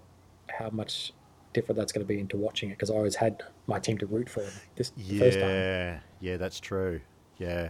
[0.50, 1.12] how much
[1.54, 4.06] different that's going to be into watching it because I always had my team to
[4.06, 4.44] root for
[4.76, 5.50] this the first time.
[5.50, 6.00] Yeah.
[6.22, 6.38] Yeah.
[6.38, 7.02] That's true.
[7.38, 7.70] Yeah.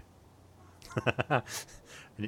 [1.29, 1.43] and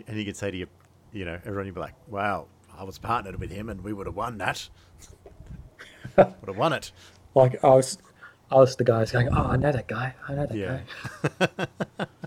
[0.07, 0.67] and you could say to you,
[1.11, 2.47] you know, everyone you'd be like, "Wow,
[2.77, 4.69] I was partnered with him, and we would have won that.
[6.17, 6.91] would have won it."
[7.35, 7.97] Like I was,
[8.51, 10.15] I was the guys going, "Oh, I know that guy.
[10.27, 10.79] I know that Yeah.
[11.57, 12.05] guy."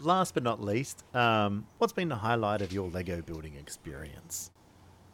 [0.00, 4.50] Last but not least, um, what's been the highlight of your Lego building experience?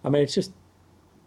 [0.04, 0.52] I mean, it's just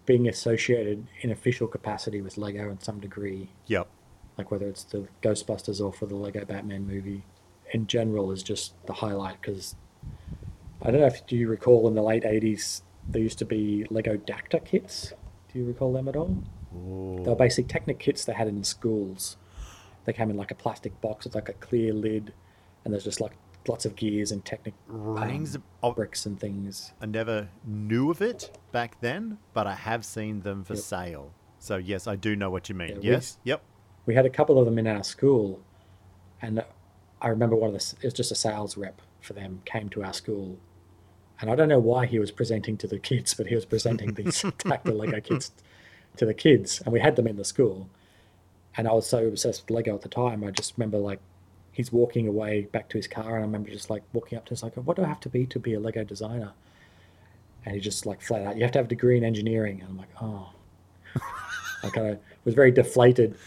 [0.06, 3.88] being associated in official capacity with Lego in some degree, Yep.
[4.38, 7.24] like whether it's the Ghostbusters or for the Lego Batman movie.
[7.74, 9.76] In general, is just the highlight because
[10.82, 13.86] I don't know if do you recall in the late '80s there used to be
[13.90, 15.12] Lego Dacta kits.
[15.52, 16.44] Do you recall them at all?
[17.24, 19.36] They were basic Technic kits they had in schools.
[20.06, 22.34] They came in like a plastic box with like a clear lid,
[22.86, 23.34] and there's just like
[23.68, 25.56] lots of gears and Technic Rings.
[25.56, 26.94] um, of- bricks and things.
[27.02, 30.84] I never knew of it back then, but I have seen them for Yep.
[30.84, 31.32] sale.
[31.60, 32.90] So yes, I do know what you mean.
[32.90, 33.38] Yeah, we- yes.
[33.44, 33.62] Yep.
[34.06, 35.60] We had a couple of them in our school,
[36.42, 36.64] and
[37.22, 40.04] I remember one of the it was just a sales rep for them came to
[40.04, 40.58] our school,
[41.42, 44.14] and I don't know why he was presenting to the kids, but he was presenting
[44.14, 45.52] these Dacta Lego kits
[46.18, 47.90] to the kids, and we had them in the school.
[48.78, 51.20] And I was so obsessed with Lego at the time, I just remember like
[51.78, 54.56] he's walking away back to his car, and I remember just like walking up to
[54.56, 56.54] him, like, "What do I have to be to be a Lego designer?"
[57.64, 59.90] And he just like flat out, "You have to have a degree in engineering." And
[59.92, 60.54] I'm like, "Oh."
[61.84, 63.38] I kind of was very deflated,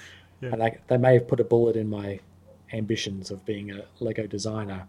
[0.40, 0.50] Yeah.
[0.52, 2.20] and I, they may have put a bullet in my
[2.72, 4.86] ambitions of being a Lego designer.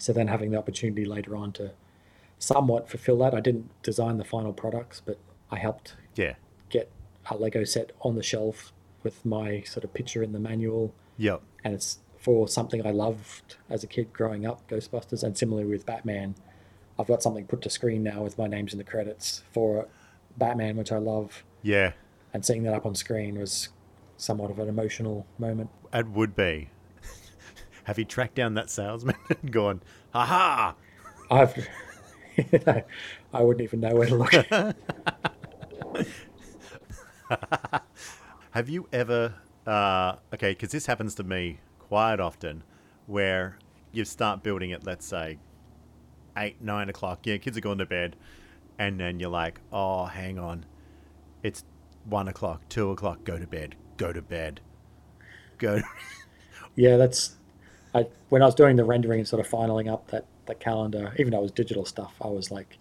[0.00, 1.70] So then having the opportunity later on to
[2.40, 5.18] somewhat fulfill that, I didn't design the final products, but
[5.52, 6.34] I helped Yeah.
[6.68, 6.90] get
[7.30, 8.72] a Lego set on the shelf
[9.04, 11.42] with my sort of picture in the manual, Yep.
[11.62, 15.84] and it's for something I loved as a kid growing up, Ghostbusters, and similarly with
[15.84, 16.34] Batman.
[16.98, 19.88] I've got something put to screen now with my names in the credits for
[20.38, 21.92] Batman, which I love, Yeah.
[22.32, 23.68] and seeing that up on screen was
[24.16, 25.68] somewhat of an emotional moment.
[25.92, 26.70] It would be.
[27.84, 29.82] have you tracked down that salesman and gone,
[30.14, 30.74] ha ha?
[31.30, 31.68] I've,
[33.34, 34.32] I wouldn't even know where to look.
[38.52, 39.34] Have you ever,
[39.66, 41.58] uh, okay, because this happens to me
[41.88, 42.62] quite often,
[43.06, 43.58] where
[43.92, 45.38] you start building it, let's say,
[46.36, 47.26] eight, nine o'clock.
[47.26, 48.16] Yeah, kids are going to bed,
[48.78, 50.66] and then you're like, oh, hang on,
[51.42, 51.64] it's
[52.04, 53.24] one o'clock, two o'clock.
[53.24, 53.76] Go to bed.
[53.96, 54.60] Go to bed.
[55.58, 55.80] Go.
[56.74, 57.36] yeah, that's.
[57.94, 61.14] I when I was doing the rendering and sort of finaling up that that calendar,
[61.18, 62.78] even though it was digital stuff, I was like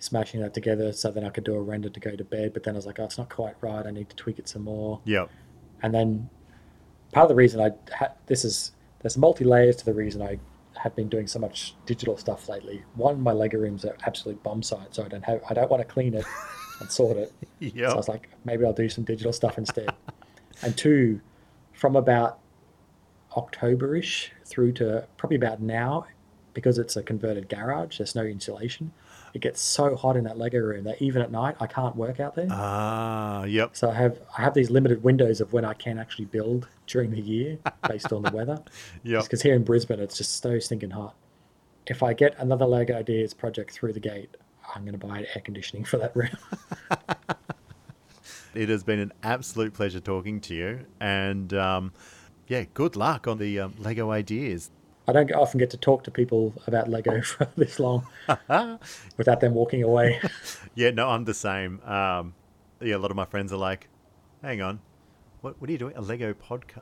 [0.00, 2.52] smashing that together so then I could do a render to go to bed.
[2.52, 3.86] But then I was like, oh, it's not quite right.
[3.86, 5.00] I need to tweak it some more.
[5.04, 5.26] Yeah.
[5.82, 6.28] And then
[7.14, 10.38] part of the reason I ha- this is there's multi layers to the reason I
[10.76, 12.82] have been doing so much digital stuff lately.
[12.96, 15.80] One, my Lego rooms are absolute bomb site, so I don't have I don't want
[15.80, 16.24] to clean it
[16.80, 17.32] and sort it.
[17.88, 19.88] So I was like, maybe I'll do some digital stuff instead.
[20.62, 21.20] and two,
[21.72, 22.40] from about
[23.36, 26.06] October-ish through to probably about now,
[26.52, 28.92] because it's a converted garage, there's no insulation.
[29.32, 32.20] It gets so hot in that Lego room that even at night I can't work
[32.20, 32.46] out there.
[32.50, 33.70] Ah, yep.
[33.76, 37.10] So I have I have these limited windows of when I can actually build during
[37.10, 37.58] the year
[37.88, 38.62] based on the weather.
[39.02, 39.24] Yep.
[39.24, 41.14] Because here in Brisbane it's just so stinking hot.
[41.86, 44.34] If I get another Lego Ideas project through the gate,
[44.74, 46.30] I'm going to buy air conditioning for that room.
[48.54, 51.92] It has been an absolute pleasure talking to you, and um,
[52.46, 54.70] yeah, good luck on the um, Lego ideas.
[55.08, 58.06] I don't often get to talk to people about Lego for this long
[59.16, 60.20] without them walking away.
[60.76, 61.80] Yeah, no, I'm the same.
[61.82, 62.34] Um,
[62.80, 63.88] yeah, a lot of my friends are like,
[64.40, 64.80] "Hang on,
[65.44, 65.94] what what are you doing?
[65.94, 66.80] A Lego podcast?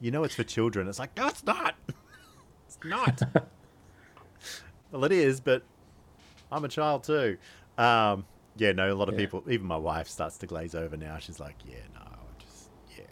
[0.00, 1.74] You know, it's for children." It's like, no, it's not.
[2.66, 3.22] it's not.
[4.92, 5.64] well, it is, but
[6.50, 7.38] I'm a child too.
[7.76, 8.24] Um,
[8.56, 9.20] yeah, no, a lot of Yeah.
[9.20, 11.18] people, even my wife, starts to glaze over now.
[11.18, 12.00] She's like, "Yeah, no,
[12.38, 13.04] just yeah,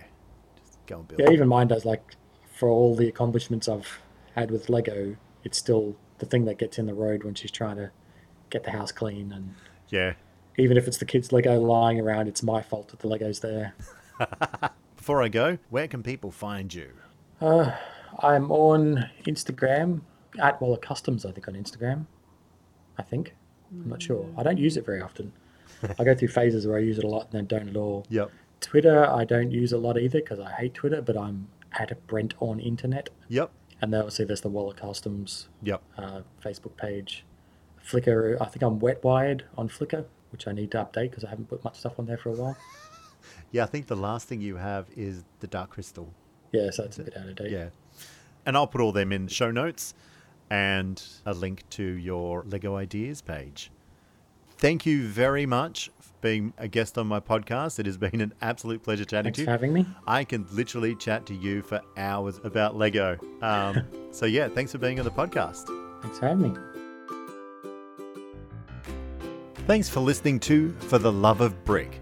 [0.64, 1.84] just go and build." yeah, even mine does.
[1.84, 2.14] Like
[2.56, 3.98] for all the accomplishments I've
[4.36, 7.76] had with Lego, it's still the thing that gets in the road when she's trying
[7.76, 7.90] to
[8.50, 9.32] get the house clean.
[9.32, 9.54] And
[9.88, 10.12] yeah.
[10.58, 13.74] Even if it's the kids' Lego lying around, it's my fault that the Lego's there.
[14.96, 16.90] Before I go, where can people find you?
[17.40, 17.72] Uh,
[18.18, 20.02] I'm on Instagram
[20.38, 21.24] at Waller Customs.
[21.24, 22.06] I think on Instagram.
[22.98, 23.34] I think.
[23.72, 24.26] I'm not sure.
[24.36, 25.32] I don't use it very often.
[25.98, 28.04] I go through phases where I use it a lot and then don't at all.
[28.10, 28.30] Yep.
[28.60, 32.34] Twitter, I don't use a lot either because I hate Twitter, but I'm at Brent
[32.40, 33.08] on Internet.
[33.28, 33.50] Yep.
[33.80, 35.82] And then obviously there's the Waller Customs Yep.
[35.96, 37.24] uh, Facebook page.
[37.82, 41.30] Flickr, I think I'm wet wired on Flickr, which I need to update because I
[41.30, 42.56] haven't put much stuff on there for a while.
[43.52, 46.08] Yeah, I think the last thing you have is the Dark Crystal.
[46.52, 47.50] Yeah, so it's a bit out of date.
[47.50, 47.68] Yeah.
[48.46, 49.92] And I'll put all them in show notes
[50.50, 53.70] and a link to your Lego Ideas page.
[54.56, 57.78] thank you very much for being a guest on my podcast.
[57.78, 59.46] It has been an absolute pleasure chatting Thanks to you.
[59.46, 59.84] for having me.
[60.06, 63.18] I can literally chat to you for hours about Lego.
[63.42, 65.66] Um, so, yeah, thanks for being on the podcast.
[66.02, 66.69] Thanks for having me.
[69.70, 72.00] Thanks for listening to For the Love of Brick.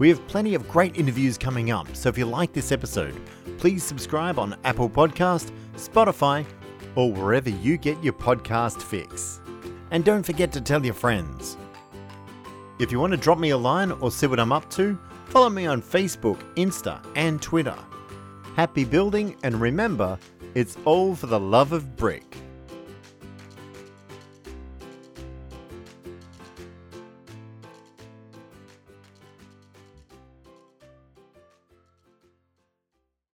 [0.00, 3.14] We have plenty of great interviews coming up, so if you like this episode,
[3.58, 6.44] please subscribe on Apple Podcast, Spotify,
[6.96, 9.40] or wherever you get your podcast fix.
[9.92, 11.56] And don't forget to tell your friends.
[12.80, 15.48] If you want to drop me a line or see what I'm up to, follow
[15.48, 17.78] me on Facebook, Insta, and Twitter.
[18.56, 20.18] Happy building, and remember,
[20.56, 22.36] it's all for the love of brick.